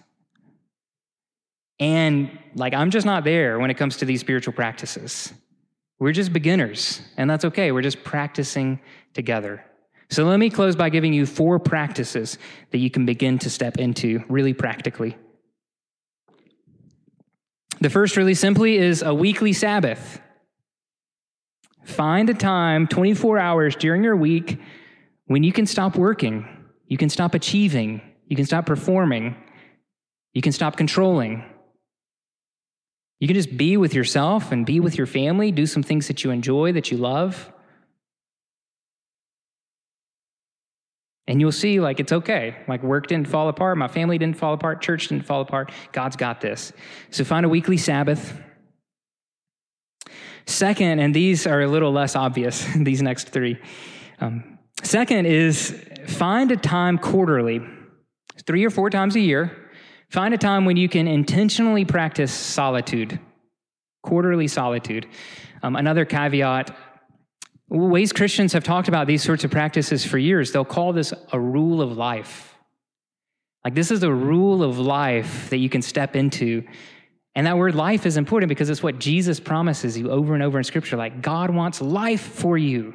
And, 1.79 2.38
like, 2.56 2.73
I'm 2.73 2.91
just 2.91 3.06
not 3.06 3.23
there 3.23 3.60
when 3.60 3.71
it 3.71 3.77
comes 3.77 3.97
to 3.97 4.06
these 4.06 4.21
spiritual 4.21 4.53
practices. 4.53 5.34
We're 5.99 6.12
just 6.13 6.32
beginners, 6.32 7.01
and 7.17 7.29
that's 7.29 7.45
okay. 7.45 7.71
We're 7.71 7.82
just 7.82 8.03
practicing 8.03 8.79
together. 9.13 9.65
So 10.09 10.25
let 10.25 10.37
me 10.37 10.49
close 10.49 10.75
by 10.75 10.89
giving 10.89 11.13
you 11.13 11.25
four 11.25 11.59
practices 11.59 12.37
that 12.71 12.77
you 12.77 12.89
can 12.89 13.05
begin 13.05 13.39
to 13.39 13.49
step 13.49 13.77
into 13.77 14.23
really 14.29 14.53
practically. 14.53 15.17
The 17.81 17.89
first, 17.89 18.15
really 18.15 18.35
simply, 18.35 18.77
is 18.77 19.01
a 19.01 19.13
weekly 19.13 19.53
Sabbath. 19.53 20.21
Find 21.83 22.29
a 22.29 22.33
time, 22.33 22.87
24 22.87 23.39
hours 23.39 23.75
during 23.75 24.03
your 24.03 24.15
week, 24.15 24.59
when 25.25 25.43
you 25.43 25.51
can 25.51 25.65
stop 25.65 25.97
working, 25.97 26.47
you 26.87 26.97
can 26.97 27.09
stop 27.09 27.33
achieving, 27.33 28.01
you 28.27 28.35
can 28.35 28.45
stop 28.45 28.65
performing, 28.65 29.35
you 30.33 30.41
can 30.41 30.51
stop 30.51 30.77
controlling. 30.77 31.43
You 33.19 33.27
can 33.27 33.35
just 33.35 33.55
be 33.55 33.77
with 33.77 33.93
yourself 33.93 34.51
and 34.51 34.65
be 34.65 34.79
with 34.79 34.97
your 34.97 35.07
family, 35.07 35.51
do 35.51 35.65
some 35.65 35.83
things 35.83 36.07
that 36.07 36.23
you 36.23 36.31
enjoy, 36.31 36.73
that 36.73 36.91
you 36.91 36.97
love. 36.97 37.51
And 41.27 41.39
you'll 41.39 41.53
see, 41.53 41.79
like, 41.79 41.99
it's 41.99 42.12
okay. 42.12 42.57
Like, 42.67 42.83
work 42.83 43.07
didn't 43.07 43.29
fall 43.29 43.47
apart, 43.47 43.77
my 43.77 43.88
family 43.88 44.17
didn't 44.17 44.38
fall 44.38 44.53
apart, 44.53 44.81
church 44.81 45.07
didn't 45.07 45.25
fall 45.25 45.41
apart. 45.41 45.71
God's 45.93 46.17
got 46.17 46.41
this. 46.41 46.73
So, 47.12 47.23
find 47.23 47.45
a 47.45 47.49
weekly 47.49 47.77
Sabbath. 47.77 48.39
Second, 50.45 50.99
and 50.99 51.15
these 51.15 51.47
are 51.47 51.62
a 51.62 51.67
little 51.67 51.91
less 51.91 52.15
obvious, 52.15 52.65
these 52.75 53.01
next 53.01 53.29
three. 53.29 53.57
Um, 54.19 54.59
second 54.83 55.25
is 55.25 55.81
find 56.07 56.51
a 56.51 56.57
time 56.57 56.97
quarterly, 56.97 57.62
three 58.45 58.65
or 58.65 58.69
four 58.69 58.89
times 58.89 59.15
a 59.15 59.21
year. 59.21 59.69
Find 60.09 60.33
a 60.33 60.38
time 60.38 60.65
when 60.65 60.77
you 60.77 60.89
can 60.89 61.07
intentionally 61.07 61.86
practice 61.86 62.31
solitude, 62.31 63.19
quarterly 64.03 64.47
solitude. 64.47 65.07
Um, 65.63 65.75
another 65.75 66.05
caveat 66.05 66.75
ways 67.69 68.13
Christians 68.13 68.54
have 68.54 68.63
talked 68.63 68.88
about 68.88 69.08
these 69.08 69.23
sorts 69.23 69.43
of 69.43 69.52
practices 69.52 70.06
for 70.06 70.17
years, 70.17 70.52
they'll 70.52 70.65
call 70.65 70.93
this 70.93 71.13
a 71.32 71.39
rule 71.39 71.82
of 71.82 71.97
life. 71.97 72.56
Like, 73.63 73.76
this 73.76 73.91
is 73.91 74.04
a 74.04 74.12
rule 74.12 74.62
of 74.63 74.78
life 74.78 75.49
that 75.49 75.58
you 75.58 75.69
can 75.69 75.82
step 75.82 76.15
into 76.15 76.63
And 77.36 77.47
that 77.47 77.58
word 77.58 77.73
life 77.76 78.06
is 78.06 78.17
important 78.17 78.49
because 78.49 78.69
it's 78.69 78.84
what 78.84 78.99
Jesus 78.99 79.39
promises 79.39 79.97
you 79.97 80.12
over 80.12 80.34
and 80.36 80.43
over 80.43 80.58
in 80.58 80.63
Scripture. 80.63 80.97
Like, 80.97 81.21
God 81.21 81.49
wants 81.49 81.82
life 81.82 82.21
for 82.21 82.58
you 82.58 82.93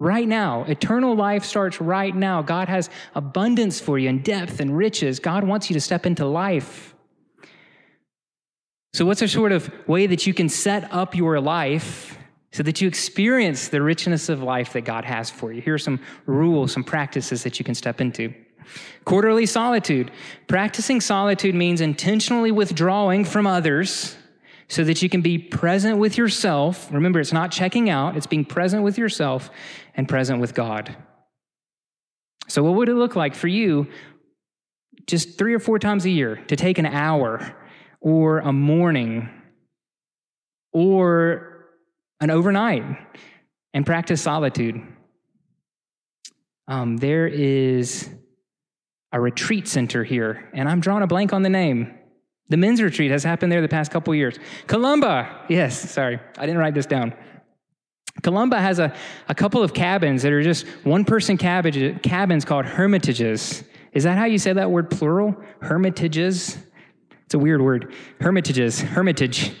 right 0.00 0.26
now. 0.26 0.64
Eternal 0.64 1.14
life 1.14 1.44
starts 1.44 1.80
right 1.80 2.14
now. 2.14 2.40
God 2.40 2.68
has 2.68 2.88
abundance 3.14 3.80
for 3.80 3.98
you 3.98 4.08
and 4.08 4.24
depth 4.24 4.60
and 4.60 4.76
riches. 4.76 5.20
God 5.20 5.44
wants 5.44 5.68
you 5.68 5.74
to 5.74 5.80
step 5.80 6.06
into 6.06 6.24
life. 6.24 6.94
So, 8.94 9.04
what's 9.04 9.20
a 9.20 9.28
sort 9.28 9.52
of 9.52 9.70
way 9.86 10.06
that 10.06 10.26
you 10.26 10.32
can 10.32 10.48
set 10.48 10.92
up 10.92 11.14
your 11.14 11.40
life 11.40 12.17
so 12.52 12.62
that 12.62 12.80
you 12.80 12.88
experience 12.88 13.68
the 13.68 13.82
richness 13.82 14.28
of 14.28 14.42
life 14.42 14.72
that 14.72 14.82
God 14.82 15.04
has 15.04 15.30
for 15.30 15.52
you? 15.52 15.60
Here 15.60 15.74
are 15.74 15.78
some 15.78 16.00
rules, 16.26 16.72
some 16.72 16.84
practices 16.84 17.42
that 17.42 17.58
you 17.58 17.64
can 17.64 17.74
step 17.74 18.00
into. 18.00 18.32
Quarterly 19.04 19.46
solitude. 19.46 20.10
Practicing 20.46 21.00
solitude 21.00 21.54
means 21.54 21.80
intentionally 21.80 22.52
withdrawing 22.52 23.24
from 23.24 23.46
others 23.46 24.16
so 24.68 24.84
that 24.84 25.00
you 25.00 25.08
can 25.08 25.22
be 25.22 25.38
present 25.38 25.98
with 25.98 26.18
yourself. 26.18 26.92
Remember, 26.92 27.20
it's 27.20 27.32
not 27.32 27.50
checking 27.50 27.88
out, 27.88 28.16
it's 28.16 28.26
being 28.26 28.44
present 28.44 28.82
with 28.82 28.98
yourself 28.98 29.50
and 29.94 30.08
present 30.08 30.40
with 30.40 30.54
God. 30.54 30.94
So, 32.48 32.62
what 32.62 32.74
would 32.74 32.88
it 32.88 32.94
look 32.94 33.16
like 33.16 33.34
for 33.34 33.48
you 33.48 33.88
just 35.06 35.38
three 35.38 35.54
or 35.54 35.58
four 35.58 35.78
times 35.78 36.04
a 36.04 36.10
year 36.10 36.36
to 36.48 36.56
take 36.56 36.78
an 36.78 36.86
hour 36.86 37.54
or 38.00 38.40
a 38.40 38.52
morning 38.52 39.28
or 40.72 41.47
an 42.20 42.30
overnight 42.30 42.84
and 43.74 43.86
practice 43.86 44.22
solitude? 44.22 44.82
Um, 46.66 46.98
there 46.98 47.26
is 47.26 48.08
a 49.12 49.20
retreat 49.20 49.66
center 49.66 50.04
here, 50.04 50.50
and 50.52 50.68
I'm 50.68 50.80
drawing 50.80 51.02
a 51.02 51.06
blank 51.06 51.32
on 51.32 51.42
the 51.42 51.48
name. 51.48 51.94
The 52.50 52.56
men's 52.56 52.82
retreat 52.82 53.10
has 53.10 53.24
happened 53.24 53.52
there 53.52 53.60
the 53.60 53.68
past 53.68 53.90
couple 53.90 54.14
years. 54.14 54.38
Columba, 54.66 55.44
yes, 55.48 55.90
sorry, 55.90 56.18
I 56.36 56.46
didn't 56.46 56.58
write 56.58 56.74
this 56.74 56.86
down. 56.86 57.14
Columba 58.22 58.60
has 58.60 58.78
a, 58.78 58.92
a 59.28 59.34
couple 59.34 59.62
of 59.62 59.72
cabins 59.72 60.22
that 60.22 60.32
are 60.32 60.42
just 60.42 60.66
one 60.82 61.04
person 61.04 61.36
cabbage, 61.36 62.02
cabins 62.02 62.44
called 62.44 62.66
hermitages. 62.66 63.62
Is 63.92 64.04
that 64.04 64.18
how 64.18 64.24
you 64.24 64.38
say 64.38 64.52
that 64.52 64.70
word 64.70 64.90
plural? 64.90 65.36
Hermitages? 65.62 66.58
It's 67.24 67.34
a 67.34 67.38
weird 67.38 67.62
word. 67.62 67.94
Hermitages, 68.20 68.80
hermitage. 68.80 69.52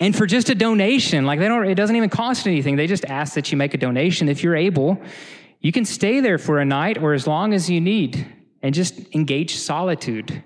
And 0.00 0.14
for 0.14 0.26
just 0.26 0.50
a 0.50 0.54
donation, 0.54 1.24
like 1.24 1.38
they 1.38 1.48
don't, 1.48 1.66
it 1.66 1.76
doesn't 1.76 1.94
even 1.94 2.10
cost 2.10 2.46
anything. 2.46 2.76
They 2.76 2.86
just 2.86 3.04
ask 3.04 3.34
that 3.34 3.52
you 3.52 3.58
make 3.58 3.74
a 3.74 3.78
donation 3.78 4.28
if 4.28 4.42
you're 4.42 4.56
able. 4.56 5.00
You 5.60 5.72
can 5.72 5.84
stay 5.84 6.20
there 6.20 6.38
for 6.38 6.58
a 6.58 6.64
night 6.64 6.98
or 6.98 7.14
as 7.14 7.26
long 7.26 7.54
as 7.54 7.70
you 7.70 7.80
need 7.80 8.26
and 8.62 8.74
just 8.74 9.14
engage 9.14 9.56
solitude. 9.56 10.42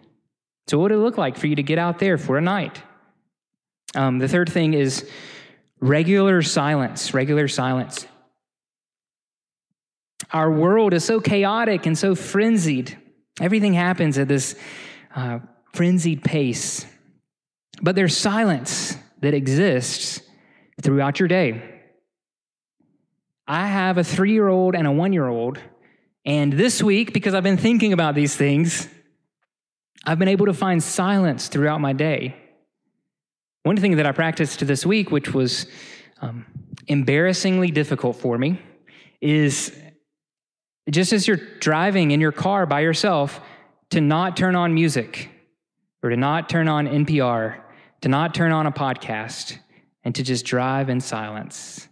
So, 0.66 0.78
what 0.78 0.90
would 0.90 0.92
it 0.92 0.98
look 0.98 1.16
like 1.16 1.36
for 1.36 1.46
you 1.46 1.56
to 1.56 1.62
get 1.62 1.78
out 1.78 1.98
there 1.98 2.18
for 2.18 2.36
a 2.36 2.42
night? 2.42 2.82
Um, 3.94 4.18
the 4.18 4.28
third 4.28 4.50
thing 4.50 4.74
is 4.74 5.08
regular 5.80 6.42
silence, 6.42 7.14
regular 7.14 7.48
silence. 7.48 8.06
Our 10.30 10.50
world 10.50 10.92
is 10.92 11.04
so 11.04 11.20
chaotic 11.20 11.86
and 11.86 11.96
so 11.96 12.14
frenzied. 12.14 12.98
Everything 13.40 13.72
happens 13.72 14.18
at 14.18 14.28
this 14.28 14.56
uh, 15.14 15.38
frenzied 15.72 16.22
pace. 16.22 16.84
But 17.80 17.94
there's 17.94 18.16
silence 18.16 18.96
that 19.20 19.34
exists 19.34 20.20
throughout 20.82 21.18
your 21.18 21.28
day. 21.28 21.62
I 23.46 23.66
have 23.66 23.98
a 23.98 24.04
three 24.04 24.32
year 24.32 24.48
old 24.48 24.74
and 24.74 24.86
a 24.86 24.92
one 24.92 25.12
year 25.12 25.26
old. 25.26 25.58
And 26.24 26.52
this 26.52 26.82
week, 26.82 27.14
because 27.14 27.34
I've 27.34 27.42
been 27.42 27.56
thinking 27.56 27.92
about 27.92 28.14
these 28.14 28.36
things, 28.36 28.86
I've 30.04 30.18
been 30.18 30.28
able 30.28 30.46
to 30.46 30.54
find 30.54 30.82
silence 30.82 31.48
throughout 31.48 31.80
my 31.80 31.92
day. 31.92 32.36
One 33.62 33.76
thing 33.76 33.96
that 33.96 34.06
I 34.06 34.12
practiced 34.12 34.66
this 34.66 34.84
week, 34.84 35.10
which 35.10 35.32
was 35.32 35.66
um, 36.20 36.44
embarrassingly 36.86 37.70
difficult 37.70 38.16
for 38.16 38.38
me, 38.38 38.60
is 39.20 39.72
just 40.90 41.12
as 41.12 41.26
you're 41.26 41.40
driving 41.60 42.10
in 42.10 42.20
your 42.20 42.32
car 42.32 42.66
by 42.66 42.80
yourself, 42.80 43.40
to 43.90 44.00
not 44.00 44.36
turn 44.36 44.54
on 44.54 44.74
music 44.74 45.30
or 46.02 46.10
to 46.10 46.16
not 46.16 46.48
turn 46.48 46.68
on 46.68 46.86
NPR, 46.86 47.60
to 48.00 48.08
not 48.08 48.34
turn 48.34 48.52
on 48.52 48.66
a 48.66 48.72
podcast, 48.72 49.58
and 50.04 50.14
to 50.14 50.22
just 50.22 50.44
drive 50.44 50.88
in 50.88 51.00
silence. 51.00 51.88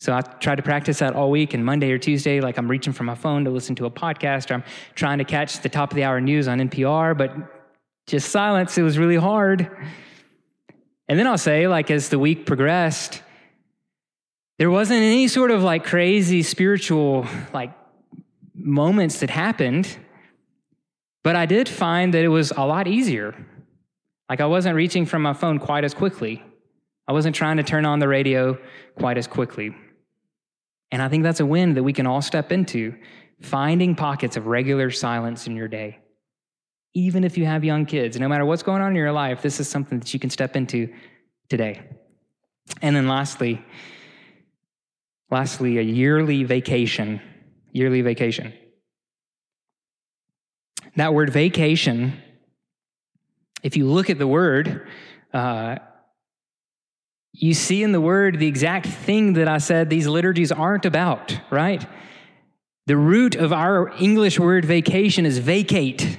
So 0.00 0.12
I 0.12 0.20
tried 0.20 0.56
to 0.56 0.62
practice 0.62 0.98
that 0.98 1.14
all 1.14 1.30
week, 1.30 1.54
and 1.54 1.64
Monday 1.64 1.90
or 1.92 1.98
Tuesday, 1.98 2.40
like 2.40 2.58
I'm 2.58 2.68
reaching 2.68 2.92
for 2.92 3.04
my 3.04 3.14
phone 3.14 3.44
to 3.44 3.50
listen 3.50 3.74
to 3.76 3.86
a 3.86 3.90
podcast, 3.90 4.50
or 4.50 4.54
I'm 4.54 4.64
trying 4.94 5.18
to 5.18 5.24
catch 5.24 5.60
the 5.60 5.68
top 5.68 5.90
of 5.90 5.96
the 5.96 6.04
hour 6.04 6.20
news 6.20 6.48
on 6.48 6.58
NPR, 6.58 7.16
but 7.16 7.32
just 8.06 8.30
silence. 8.30 8.76
It 8.76 8.82
was 8.82 8.98
really 8.98 9.16
hard. 9.16 9.70
And 11.08 11.18
then 11.18 11.26
I'll 11.26 11.38
say, 11.38 11.68
like, 11.68 11.90
as 11.90 12.08
the 12.08 12.18
week 12.18 12.46
progressed, 12.46 13.22
there 14.58 14.70
wasn't 14.70 15.00
any 15.00 15.28
sort 15.28 15.50
of 15.50 15.62
like 15.62 15.84
crazy 15.84 16.42
spiritual 16.42 17.26
like 17.52 17.72
moments 18.54 19.20
that 19.20 19.30
happened, 19.30 19.96
but 21.24 21.36
I 21.36 21.46
did 21.46 21.68
find 21.68 22.14
that 22.14 22.22
it 22.22 22.28
was 22.28 22.52
a 22.52 22.66
lot 22.66 22.86
easier. 22.86 23.34
Like 24.32 24.40
I 24.40 24.46
wasn't 24.46 24.76
reaching 24.76 25.04
for 25.04 25.18
my 25.18 25.34
phone 25.34 25.58
quite 25.58 25.84
as 25.84 25.92
quickly. 25.92 26.42
I 27.06 27.12
wasn't 27.12 27.36
trying 27.36 27.58
to 27.58 27.62
turn 27.62 27.84
on 27.84 27.98
the 27.98 28.08
radio 28.08 28.56
quite 28.98 29.18
as 29.18 29.26
quickly. 29.26 29.76
And 30.90 31.02
I 31.02 31.10
think 31.10 31.22
that's 31.22 31.40
a 31.40 31.44
win 31.44 31.74
that 31.74 31.82
we 31.82 31.92
can 31.92 32.06
all 32.06 32.22
step 32.22 32.50
into, 32.50 32.96
finding 33.42 33.94
pockets 33.94 34.38
of 34.38 34.46
regular 34.46 34.90
silence 34.90 35.46
in 35.46 35.54
your 35.54 35.68
day. 35.68 35.98
Even 36.94 37.24
if 37.24 37.36
you 37.36 37.44
have 37.44 37.62
young 37.62 37.84
kids, 37.84 38.18
no 38.18 38.26
matter 38.26 38.46
what's 38.46 38.62
going 38.62 38.80
on 38.80 38.92
in 38.92 38.96
your 38.96 39.12
life, 39.12 39.42
this 39.42 39.60
is 39.60 39.68
something 39.68 39.98
that 39.98 40.14
you 40.14 40.18
can 40.18 40.30
step 40.30 40.56
into 40.56 40.90
today. 41.50 41.82
And 42.80 42.96
then 42.96 43.08
lastly, 43.08 43.62
lastly, 45.30 45.76
a 45.76 45.82
yearly 45.82 46.42
vacation. 46.42 47.20
Yearly 47.72 48.00
vacation. 48.00 48.54
That 50.96 51.12
word 51.12 51.28
vacation, 51.28 52.18
if 53.62 53.76
you 53.76 53.86
look 53.86 54.10
at 54.10 54.18
the 54.18 54.26
word, 54.26 54.88
uh, 55.32 55.76
you 57.32 57.54
see 57.54 57.82
in 57.82 57.92
the 57.92 58.00
word 58.00 58.38
the 58.38 58.46
exact 58.46 58.86
thing 58.86 59.34
that 59.34 59.48
I 59.48 59.58
said 59.58 59.88
these 59.88 60.06
liturgies 60.06 60.52
aren't 60.52 60.84
about, 60.84 61.38
right? 61.50 61.84
The 62.86 62.96
root 62.96 63.34
of 63.36 63.52
our 63.52 63.92
English 63.98 64.38
word 64.38 64.64
vacation 64.64 65.24
is 65.24 65.38
vacate, 65.38 66.18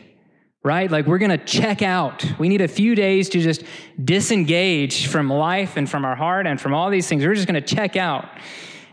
right? 0.64 0.90
Like 0.90 1.06
we're 1.06 1.20
going 1.20 1.38
to 1.38 1.46
check 1.46 1.82
out. 1.82 2.26
We 2.40 2.50
need 2.50 2.62
a 2.62 2.68
few 2.68 2.96
days 2.96 3.30
to 3.30 3.42
just 3.42 3.64
disengage 4.04 5.08
from 5.08 5.30
life 5.30 5.78
and 5.78 5.90
from 5.90 6.06
our 6.06 6.16
heart 6.16 6.48
and 6.48 6.60
from 6.60 6.74
all 6.74 6.90
these 6.90 7.08
things. 7.08 7.24
We're 7.24 7.36
just 7.36 7.48
going 7.48 7.62
to 7.62 7.76
check 7.76 7.96
out. 7.96 8.28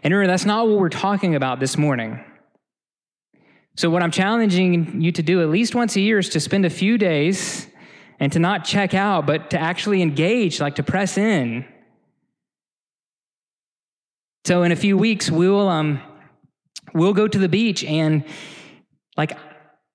And 0.02 0.12
remember, 0.12 0.32
that's 0.32 0.44
not 0.44 0.66
what 0.66 0.78
we're 0.78 0.88
talking 0.88 1.36
about 1.36 1.60
this 1.60 1.78
morning. 1.78 2.24
So, 3.76 3.88
what 3.88 4.02
I'm 4.02 4.10
challenging 4.10 5.00
you 5.00 5.12
to 5.12 5.22
do 5.22 5.40
at 5.42 5.48
least 5.48 5.74
once 5.74 5.96
a 5.96 6.00
year 6.00 6.18
is 6.18 6.28
to 6.30 6.40
spend 6.40 6.66
a 6.66 6.70
few 6.70 6.98
days 6.98 7.66
and 8.20 8.30
to 8.32 8.38
not 8.38 8.64
check 8.64 8.94
out, 8.94 9.26
but 9.26 9.50
to 9.50 9.58
actually 9.58 10.02
engage, 10.02 10.60
like 10.60 10.76
to 10.76 10.82
press 10.84 11.18
in 11.18 11.64
so 14.44 14.62
in 14.62 14.72
a 14.72 14.76
few 14.76 14.96
weeks, 14.96 15.30
we'll 15.30 15.68
um, 15.68 16.00
we'll 16.94 17.12
go 17.12 17.28
to 17.28 17.38
the 17.38 17.48
beach 17.48 17.84
and 17.84 18.24
like 19.16 19.36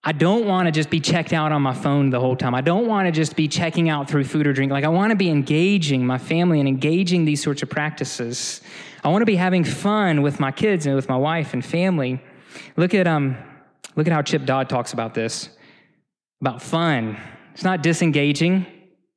I 0.04 0.12
don't 0.12 0.46
want 0.46 0.68
to 0.68 0.72
just 0.72 0.92
be 0.92 1.00
checked 1.00 1.34
out 1.34 1.52
on 1.52 1.64
my 1.64 1.74
phone 1.74 2.12
the 2.12 2.20
whole 2.20 2.36
time. 2.36 2.54
I 2.54 2.62
don't 2.62 2.88
want 2.88 3.08
to 3.08 3.12
just 3.12 3.36
be 3.36 3.48
checking 3.48 3.90
out 3.90 4.08
through 4.08 4.26
food 4.26 4.46
or 4.46 4.54
drink. 4.54 4.72
Like 4.72 4.84
I 4.84 4.90
want 4.90 5.10
to 5.10 5.16
be 5.16 5.30
engaging 5.30 6.06
my 6.06 6.20
family 6.20 6.60
and 6.60 6.70
engaging 6.70 7.26
these 7.26 7.42
sorts 7.42 7.64
of 7.64 7.70
practices. 7.70 8.62
I 9.04 9.10
want 9.10 9.24
to 9.24 9.26
be 9.26 9.36
having 9.36 9.64
fun 9.64 10.22
with 10.22 10.40
my 10.40 10.52
kids 10.52 10.86
and 10.86 10.96
with 10.96 11.10
my 11.10 11.18
wife 11.18 11.54
and 11.54 11.66
family. 11.66 12.22
Look 12.78 12.94
at 12.94 13.08
um 13.08 13.36
look 13.96 14.06
at 14.06 14.14
how 14.14 14.22
Chip 14.22 14.46
Dodd 14.46 14.70
talks 14.70 14.94
about 14.94 15.16
this. 15.16 15.50
About 16.40 16.62
fun. 16.62 17.18
It's 17.56 17.64
not 17.64 17.82
disengaging. 17.82 18.66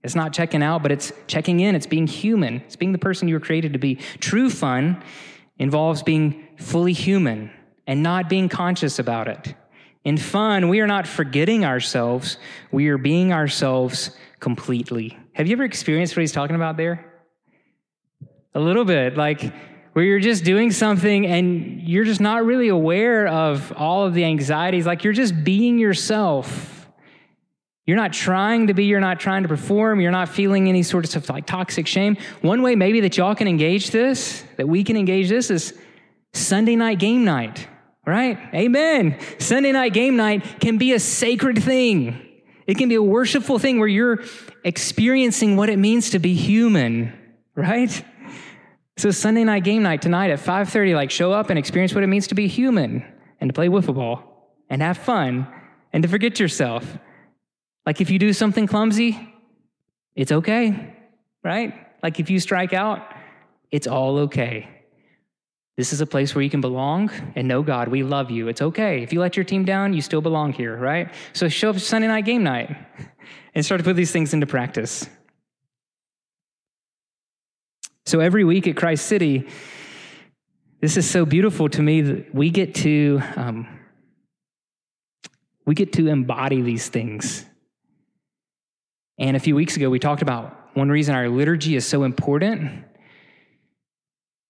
It's 0.05 0.15
not 0.15 0.33
checking 0.33 0.63
out, 0.63 0.81
but 0.85 0.93
it's 0.93 1.13
checking 1.27 1.59
in. 1.59 1.75
It's 1.75 1.89
being 1.89 2.07
human. 2.07 2.63
It's 2.63 2.77
being 2.77 2.93
the 2.93 2.99
person 2.99 3.27
you 3.27 3.35
were 3.35 3.41
created 3.41 3.73
to 3.73 3.81
be. 3.81 3.97
True 4.21 4.49
fun 4.49 5.03
involves 5.59 6.05
being 6.05 6.47
fully 6.57 6.93
human 6.93 7.51
and 7.85 8.01
not 8.01 8.29
being 8.29 8.49
conscious 8.49 9.01
about 9.01 9.27
it. 9.27 9.57
In 10.05 10.17
fun, 10.17 10.69
we 10.69 10.79
are 10.79 10.87
not 10.87 11.09
forgetting 11.09 11.65
ourselves, 11.65 12.39
we 12.71 12.87
are 12.89 12.97
being 12.97 13.33
ourselves 13.33 14.17
completely. 14.39 15.19
Have 15.33 15.49
you 15.49 15.55
ever 15.55 15.65
experienced 15.65 16.17
what 16.17 16.21
he's 16.21 16.31
talking 16.31 16.55
about 16.55 16.77
there? 16.77 17.13
A 18.55 18.61
little 18.61 18.85
bit, 18.85 19.17
like 19.17 19.53
where 19.95 20.05
you're 20.05 20.21
just 20.21 20.45
doing 20.45 20.71
something 20.71 21.27
and 21.27 21.83
you're 21.83 22.05
just 22.05 22.21
not 22.21 22.45
really 22.45 22.69
aware 22.69 23.27
of 23.27 23.73
all 23.77 24.07
of 24.07 24.15
the 24.15 24.25
anxieties, 24.25 24.87
like 24.87 25.03
you're 25.03 25.13
just 25.13 25.43
being 25.43 25.77
yourself 25.81 26.78
you're 27.89 27.97
not 27.97 28.13
trying 28.13 28.67
to 28.67 28.75
be, 28.75 28.85
you're 28.85 29.01
not 29.01 29.19
trying 29.19 29.45
to 29.45 29.49
perform, 29.49 29.99
you're 29.99 30.13
not 30.13 30.29
feeling 30.29 30.69
any 30.69 30.83
sort 30.83 31.17
of 31.17 31.27
like 31.31 31.47
toxic 31.47 31.87
shame. 31.87 32.19
One 32.43 32.61
way 32.61 32.75
maybe 32.75 33.01
that 33.01 33.17
y'all 33.17 33.35
can 33.35 33.49
engage 33.49 33.93
this, 33.93 34.45
that 34.59 34.69
we 34.69 34.85
can 34.85 34.95
engage 34.95 35.31
this 35.31 35.51
is 35.51 35.73
Sunday 36.35 36.77
night 36.77 36.99
game 36.99 37.25
night, 37.25 37.67
right? 38.07 38.39
Amen. 38.53 39.19
Sunday 39.39 39.73
night 39.73 39.95
game 39.95 40.17
night 40.17 40.61
can 40.61 40.77
be 40.77 40.93
a 40.93 41.01
sacred 41.01 41.63
thing. 41.63 42.21
It 42.67 42.77
can 42.77 42.91
be 42.91 42.95
a 42.95 43.03
worshipful 43.03 43.59
thing 43.59 43.79
where 43.79 43.89
you're 43.89 44.23
experiencing 44.65 45.57
what 45.57 45.71
it 45.71 45.79
means 45.79 46.11
to 46.11 46.19
be 46.19 46.35
human, 46.35 47.15
right? 47.55 48.05
So 48.99 49.11
Sunday 49.13 49.45
night 49.45 49.65
game 49.65 49.83
night 49.83 50.03
tonight 50.03 50.29
at 50.29 50.41
5:30, 50.41 50.95
like 50.95 51.11
show 51.11 51.33
up 51.33 51.49
and 51.49 51.59
experience 51.59 51.95
what 51.95 52.05
it 52.05 52.09
means 52.09 52.27
to 52.27 52.35
be 52.35 52.49
human 52.49 53.03
and 53.41 53.49
to 53.49 53.55
play 53.55 53.69
wiffle 53.69 53.95
ball 53.95 54.53
and 54.69 54.83
have 54.83 54.99
fun 54.99 55.47
and 55.91 56.03
to 56.03 56.09
forget 56.11 56.39
yourself. 56.39 56.99
Like 57.89 58.03
if 58.03 58.11
you 58.11 58.19
do 58.19 58.35
something 58.35 58.67
clumsy, 58.67 59.19
it's 60.15 60.31
okay, 60.31 60.95
right? 61.43 61.73
Like 62.03 62.21
if 62.21 62.29
you 62.29 62.39
strike 62.39 62.75
out, 62.75 63.15
it's 63.71 63.87
all 63.87 64.19
okay. 64.19 64.69
This 65.79 65.95
is 65.95 66.03
a 66.03 66.07
place 66.07 66.35
where 66.35 66.43
you 66.43 66.51
can 66.51 66.61
belong 66.61 67.11
and 67.35 67.49
know 67.49 67.63
God. 67.63 67.89
We 67.89 68.03
love 68.03 68.31
you. 68.31 68.49
It's 68.49 68.61
okay. 68.61 69.03
If 69.03 69.15
you 69.15 69.21
let 69.21 69.39
your 69.39 69.45
team 69.45 69.65
down, 69.65 69.95
you 69.95 70.03
still 70.03 70.21
belong 70.21 70.53
here, 70.53 70.77
right? 70.77 71.11
So 71.33 71.49
show 71.49 71.71
up 71.71 71.79
Sunday 71.79 72.09
night 72.09 72.27
game 72.27 72.43
night 72.43 72.77
and 73.55 73.65
start 73.65 73.79
to 73.79 73.85
put 73.85 73.97
these 73.97 74.13
things 74.13 74.35
into 74.35 74.47
practice. 74.47 75.09
So 78.05 78.21
every 78.21 78.45
week 78.45 78.69
at 78.69 78.77
Christ 78.77 79.07
City, 79.07 79.49
this 80.83 80.99
is 80.99 81.09
so 81.09 81.25
beautiful 81.25 81.71
to 81.71 81.81
me 81.81 82.03
that 82.03 82.35
we 82.35 82.51
get 82.51 82.75
to 82.75 83.23
um, 83.37 83.67
we 85.65 85.75
get 85.75 85.95
to 85.95 86.09
embody 86.09 86.61
these 86.61 86.91
things. 86.91 87.48
And 89.19 89.37
a 89.37 89.41
few 89.41 89.57
weeks 89.57 89.77
ago, 89.77 89.91
we 89.91 89.99
talked 89.99 90.23
about 90.23 90.57
one 90.75 90.89
reason 90.89 91.15
our 91.15 91.29
liturgy 91.29 91.75
is 91.75 91.87
so 91.87 92.05
important 92.05 92.85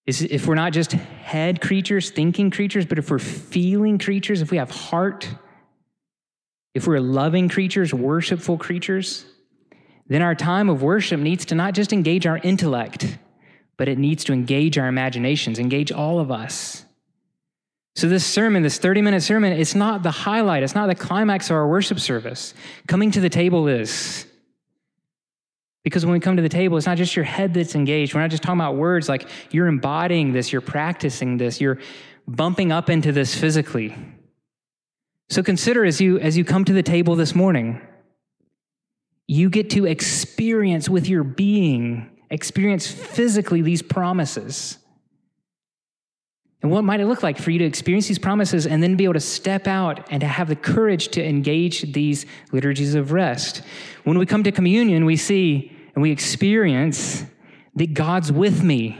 is 0.05 0.21
if 0.21 0.47
we're 0.47 0.55
not 0.55 0.73
just 0.73 0.91
head 0.91 1.61
creatures, 1.61 2.09
thinking 2.09 2.49
creatures, 2.49 2.85
but 2.85 2.97
if 2.97 3.11
we're 3.11 3.19
feeling 3.19 3.97
creatures, 3.99 4.41
if 4.41 4.51
we 4.51 4.57
have 4.57 4.71
heart, 4.71 5.27
if 6.73 6.87
we're 6.87 6.99
loving 6.99 7.49
creatures, 7.49 7.93
worshipful 7.93 8.57
creatures, 8.57 9.25
then 10.07 10.21
our 10.21 10.33
time 10.33 10.69
of 10.69 10.81
worship 10.81 11.19
needs 11.19 11.45
to 11.45 11.55
not 11.55 11.73
just 11.73 11.93
engage 11.93 12.25
our 12.25 12.37
intellect, 12.39 13.17
but 13.77 13.87
it 13.87 13.97
needs 13.97 14.23
to 14.23 14.33
engage 14.33 14.77
our 14.77 14.87
imaginations, 14.87 15.59
engage 15.59 15.91
all 15.91 16.19
of 16.19 16.31
us. 16.31 16.85
So, 17.95 18.07
this 18.07 18.25
sermon, 18.25 18.63
this 18.63 18.77
30 18.77 19.01
minute 19.01 19.21
sermon, 19.21 19.53
it's 19.53 19.75
not 19.75 20.03
the 20.03 20.11
highlight, 20.11 20.63
it's 20.63 20.75
not 20.75 20.87
the 20.87 20.95
climax 20.95 21.49
of 21.49 21.55
our 21.55 21.67
worship 21.67 21.99
service. 21.99 22.53
Coming 22.87 23.11
to 23.11 23.19
the 23.19 23.29
table 23.29 23.67
is. 23.67 24.25
Because 25.83 26.05
when 26.05 26.13
we 26.13 26.19
come 26.19 26.35
to 26.35 26.41
the 26.41 26.49
table, 26.49 26.77
it's 26.77 26.85
not 26.85 26.97
just 26.97 27.15
your 27.15 27.25
head 27.25 27.53
that's 27.53 27.73
engaged. 27.75 28.13
We're 28.13 28.21
not 28.21 28.31
just 28.31 28.43
talking 28.43 28.59
about 28.59 28.75
words, 28.75 29.07
like 29.07 29.29
you're 29.51 29.67
embodying 29.67 30.33
this, 30.33 30.51
you're 30.51 30.61
practicing 30.61 31.37
this, 31.37 31.61
you're 31.61 31.79
bumping 32.27 32.71
up 32.71 32.89
into 32.89 33.11
this 33.11 33.33
physically. 33.33 33.95
So 35.29 35.43
consider 35.43 35.85
as 35.85 36.01
you 36.01 36.19
as 36.19 36.37
you 36.37 36.43
come 36.43 36.65
to 36.65 36.73
the 36.73 36.83
table 36.83 37.15
this 37.15 37.35
morning, 37.35 37.81
you 39.27 39.49
get 39.49 39.69
to 39.71 39.85
experience 39.85 40.89
with 40.89 41.07
your 41.07 41.23
being, 41.23 42.09
experience 42.29 42.87
physically 42.87 43.61
these 43.61 43.81
promises. 43.81 44.79
And 46.61 46.71
what 46.71 46.83
might 46.83 46.99
it 46.99 47.05
look 47.05 47.23
like 47.23 47.37
for 47.37 47.51
you 47.51 47.59
to 47.59 47.65
experience 47.65 48.07
these 48.07 48.19
promises 48.19 48.67
and 48.67 48.83
then 48.83 48.95
be 48.95 49.05
able 49.05 49.13
to 49.13 49.19
step 49.21 49.65
out 49.65 50.05
and 50.11 50.19
to 50.19 50.27
have 50.27 50.49
the 50.49 50.57
courage 50.57 51.07
to 51.09 51.23
engage 51.25 51.93
these 51.93 52.25
liturgies 52.51 52.95
of 52.95 53.11
rest? 53.11 53.61
When 54.03 54.17
we 54.17 54.25
come 54.25 54.43
to 54.43 54.51
communion, 54.51 55.05
we 55.05 55.15
see 55.15 55.71
and 55.95 56.01
we 56.01 56.11
experience 56.11 57.23
that 57.75 57.93
God's 57.93 58.31
with 58.31 58.61
me. 58.61 58.99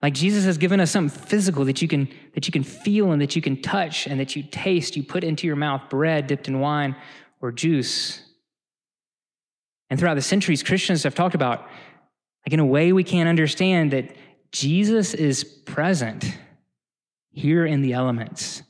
Like 0.00 0.14
Jesus 0.14 0.44
has 0.44 0.58
given 0.58 0.80
us 0.80 0.90
something 0.90 1.18
physical 1.26 1.64
that 1.64 1.82
you 1.82 1.88
can 1.88 2.08
that 2.34 2.46
you 2.46 2.52
can 2.52 2.62
feel 2.62 3.10
and 3.10 3.20
that 3.20 3.34
you 3.34 3.42
can 3.42 3.60
touch 3.60 4.06
and 4.06 4.20
that 4.20 4.36
you 4.36 4.44
taste, 4.44 4.96
you 4.96 5.02
put 5.02 5.24
into 5.24 5.46
your 5.46 5.56
mouth 5.56 5.90
bread 5.90 6.28
dipped 6.28 6.46
in 6.48 6.60
wine 6.60 6.94
or 7.40 7.50
juice. 7.50 8.22
And 9.90 9.98
throughout 9.98 10.14
the 10.14 10.22
centuries, 10.22 10.62
Christians 10.62 11.02
have 11.02 11.14
talked 11.14 11.34
about, 11.34 11.60
like 12.46 12.52
in 12.52 12.60
a 12.60 12.66
way 12.66 12.92
we 12.92 13.04
can't 13.04 13.28
understand, 13.28 13.90
that 13.92 14.14
Jesus 14.52 15.14
is 15.14 15.44
present 15.44 16.36
here 17.30 17.66
in 17.66 17.82
the 17.82 17.92
elements, 17.92 18.62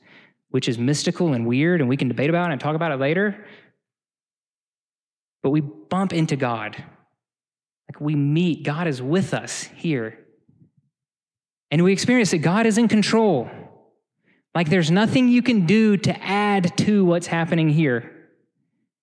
which 0.50 0.68
is 0.68 0.78
mystical 0.78 1.32
and 1.32 1.46
weird, 1.46 1.80
and 1.80 1.88
we 1.88 1.96
can 1.96 2.08
debate 2.08 2.30
about 2.30 2.50
it 2.50 2.52
and 2.52 2.60
talk 2.60 2.74
about 2.76 2.92
it 2.92 2.96
later. 2.96 3.44
But 5.42 5.50
we 5.50 5.60
bump 5.60 6.12
into 6.12 6.36
God. 6.36 6.76
Like 7.88 8.00
we 8.00 8.14
meet, 8.16 8.64
God 8.64 8.86
is 8.86 9.00
with 9.00 9.32
us 9.32 9.62
here. 9.76 10.18
And 11.70 11.84
we 11.84 11.92
experience 11.92 12.30
that 12.32 12.38
God 12.38 12.66
is 12.66 12.78
in 12.78 12.88
control. 12.88 13.48
Like 14.54 14.68
there's 14.68 14.90
nothing 14.90 15.28
you 15.28 15.42
can 15.42 15.66
do 15.66 15.96
to 15.98 16.22
add 16.22 16.76
to 16.78 17.04
what's 17.04 17.26
happening 17.26 17.68
here. 17.68 18.17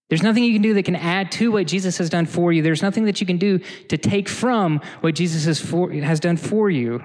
There's 0.10 0.24
nothing 0.24 0.44
you 0.44 0.54
can 0.54 0.62
do 0.62 0.74
that 0.76 0.86
can 0.86 0.96
add 0.96 1.32
to 1.34 1.52
what 1.52 1.66
Jesus 1.66 1.98
has 1.98 2.10
done 2.10 2.26
for 2.26 2.54
you. 2.54 2.62
There's 2.62 2.84
nothing 2.84 3.06
that 3.06 3.20
you 3.20 3.28
can 3.28 3.38
do 3.38 3.60
to 3.90 3.98
take 3.98 4.30
from 4.30 4.82
what 5.02 5.16
Jesus 5.16 5.46
has, 5.46 5.60
for, 5.60 5.92
has 5.92 6.20
done 6.20 6.38
for 6.38 6.70
you. 6.70 7.04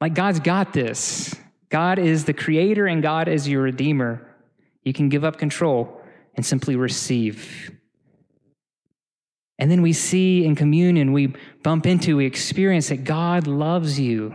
Like 0.00 0.14
God's 0.14 0.40
got 0.40 0.72
this. 0.72 1.34
God 1.68 1.98
is 1.98 2.24
the 2.24 2.32
creator 2.32 2.86
and 2.86 3.02
God 3.02 3.28
is 3.28 3.48
your 3.48 3.62
redeemer. 3.62 4.28
You 4.84 4.92
can 4.92 5.08
give 5.08 5.24
up 5.24 5.38
control 5.38 6.00
and 6.34 6.44
simply 6.44 6.76
receive. 6.76 7.70
And 9.58 9.70
then 9.70 9.82
we 9.82 9.92
see 9.92 10.44
in 10.44 10.56
communion, 10.56 11.12
we 11.12 11.34
bump 11.62 11.86
into, 11.86 12.16
we 12.16 12.26
experience 12.26 12.88
that 12.88 13.04
God 13.04 13.46
loves 13.46 13.98
you. 13.98 14.34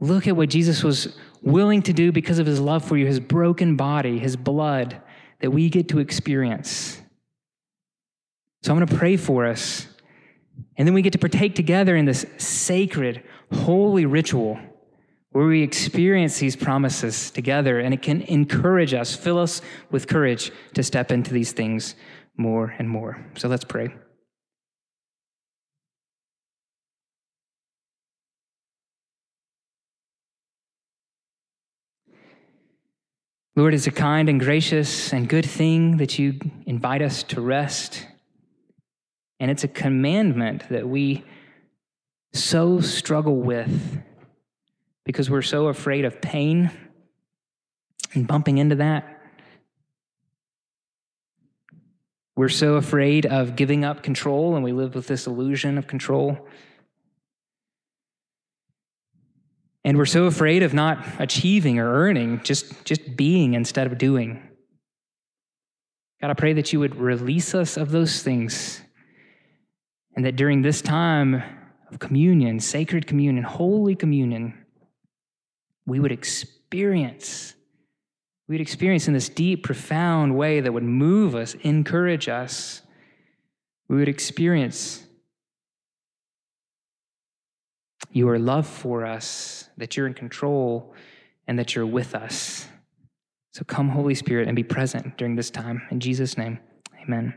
Look 0.00 0.28
at 0.28 0.36
what 0.36 0.50
Jesus 0.50 0.84
was 0.84 1.16
willing 1.42 1.82
to 1.82 1.92
do 1.92 2.12
because 2.12 2.38
of 2.38 2.46
his 2.46 2.60
love 2.60 2.84
for 2.84 2.96
you, 2.96 3.06
his 3.06 3.20
broken 3.20 3.76
body, 3.76 4.18
his 4.18 4.36
blood 4.36 5.00
that 5.40 5.50
we 5.50 5.68
get 5.68 5.88
to 5.88 5.98
experience. 5.98 7.00
So 8.62 8.72
I'm 8.72 8.78
going 8.78 8.88
to 8.88 8.96
pray 8.96 9.16
for 9.16 9.46
us. 9.46 9.86
And 10.76 10.86
then 10.86 10.94
we 10.94 11.02
get 11.02 11.12
to 11.12 11.18
partake 11.18 11.54
together 11.54 11.96
in 11.96 12.04
this 12.04 12.26
sacred, 12.38 13.22
holy 13.52 14.06
ritual 14.06 14.58
where 15.30 15.46
we 15.46 15.62
experience 15.62 16.38
these 16.38 16.56
promises 16.56 17.30
together 17.30 17.78
and 17.78 17.94
it 17.94 18.02
can 18.02 18.22
encourage 18.22 18.94
us, 18.94 19.14
fill 19.14 19.38
us 19.38 19.60
with 19.90 20.08
courage 20.08 20.50
to 20.74 20.82
step 20.82 21.12
into 21.12 21.32
these 21.32 21.52
things 21.52 21.94
more 22.36 22.74
and 22.78 22.88
more. 22.88 23.24
So 23.36 23.48
let's 23.48 23.64
pray. 23.64 23.94
Lord, 33.58 33.74
it's 33.74 33.88
a 33.88 33.90
kind 33.90 34.28
and 34.28 34.38
gracious 34.38 35.12
and 35.12 35.28
good 35.28 35.44
thing 35.44 35.96
that 35.96 36.16
you 36.16 36.38
invite 36.64 37.02
us 37.02 37.24
to 37.24 37.40
rest. 37.40 38.06
And 39.40 39.50
it's 39.50 39.64
a 39.64 39.68
commandment 39.68 40.68
that 40.68 40.88
we 40.88 41.24
so 42.32 42.78
struggle 42.78 43.34
with 43.34 44.00
because 45.04 45.28
we're 45.28 45.42
so 45.42 45.66
afraid 45.66 46.04
of 46.04 46.20
pain 46.20 46.70
and 48.14 48.28
bumping 48.28 48.58
into 48.58 48.76
that. 48.76 49.22
We're 52.36 52.50
so 52.50 52.74
afraid 52.74 53.26
of 53.26 53.56
giving 53.56 53.84
up 53.84 54.04
control, 54.04 54.54
and 54.54 54.62
we 54.62 54.70
live 54.70 54.94
with 54.94 55.08
this 55.08 55.26
illusion 55.26 55.78
of 55.78 55.88
control. 55.88 56.46
And 59.84 59.96
we're 59.96 60.06
so 60.06 60.24
afraid 60.24 60.62
of 60.62 60.74
not 60.74 61.04
achieving 61.18 61.78
or 61.78 61.92
earning, 61.92 62.40
just, 62.42 62.84
just 62.84 63.16
being 63.16 63.54
instead 63.54 63.86
of 63.86 63.96
doing. 63.96 64.42
God, 66.20 66.30
I 66.30 66.34
pray 66.34 66.52
that 66.54 66.72
you 66.72 66.80
would 66.80 66.96
release 66.96 67.54
us 67.54 67.76
of 67.76 67.90
those 67.90 68.22
things 68.22 68.82
and 70.16 70.24
that 70.24 70.36
during 70.36 70.62
this 70.62 70.82
time 70.82 71.42
of 71.92 72.00
communion, 72.00 72.58
sacred 72.58 73.06
communion, 73.06 73.44
holy 73.44 73.94
communion, 73.94 74.66
we 75.86 76.00
would 76.00 76.12
experience, 76.12 77.54
we'd 78.48 78.60
experience 78.60 79.06
in 79.06 79.14
this 79.14 79.28
deep, 79.28 79.62
profound 79.62 80.36
way 80.36 80.60
that 80.60 80.72
would 80.72 80.82
move 80.82 81.34
us, 81.34 81.54
encourage 81.62 82.28
us. 82.28 82.82
We 83.88 83.96
would 83.96 84.08
experience 84.08 85.04
your 88.12 88.38
love 88.38 88.66
for 88.66 89.04
us, 89.04 89.68
that 89.76 89.96
you're 89.96 90.06
in 90.06 90.14
control, 90.14 90.94
and 91.46 91.58
that 91.58 91.74
you're 91.74 91.86
with 91.86 92.14
us. 92.14 92.68
So 93.52 93.64
come, 93.64 93.88
Holy 93.88 94.14
Spirit, 94.14 94.46
and 94.46 94.54
be 94.54 94.62
present 94.62 95.16
during 95.16 95.36
this 95.36 95.50
time. 95.50 95.82
In 95.90 96.00
Jesus' 96.00 96.38
name, 96.38 96.58
amen. 97.02 97.34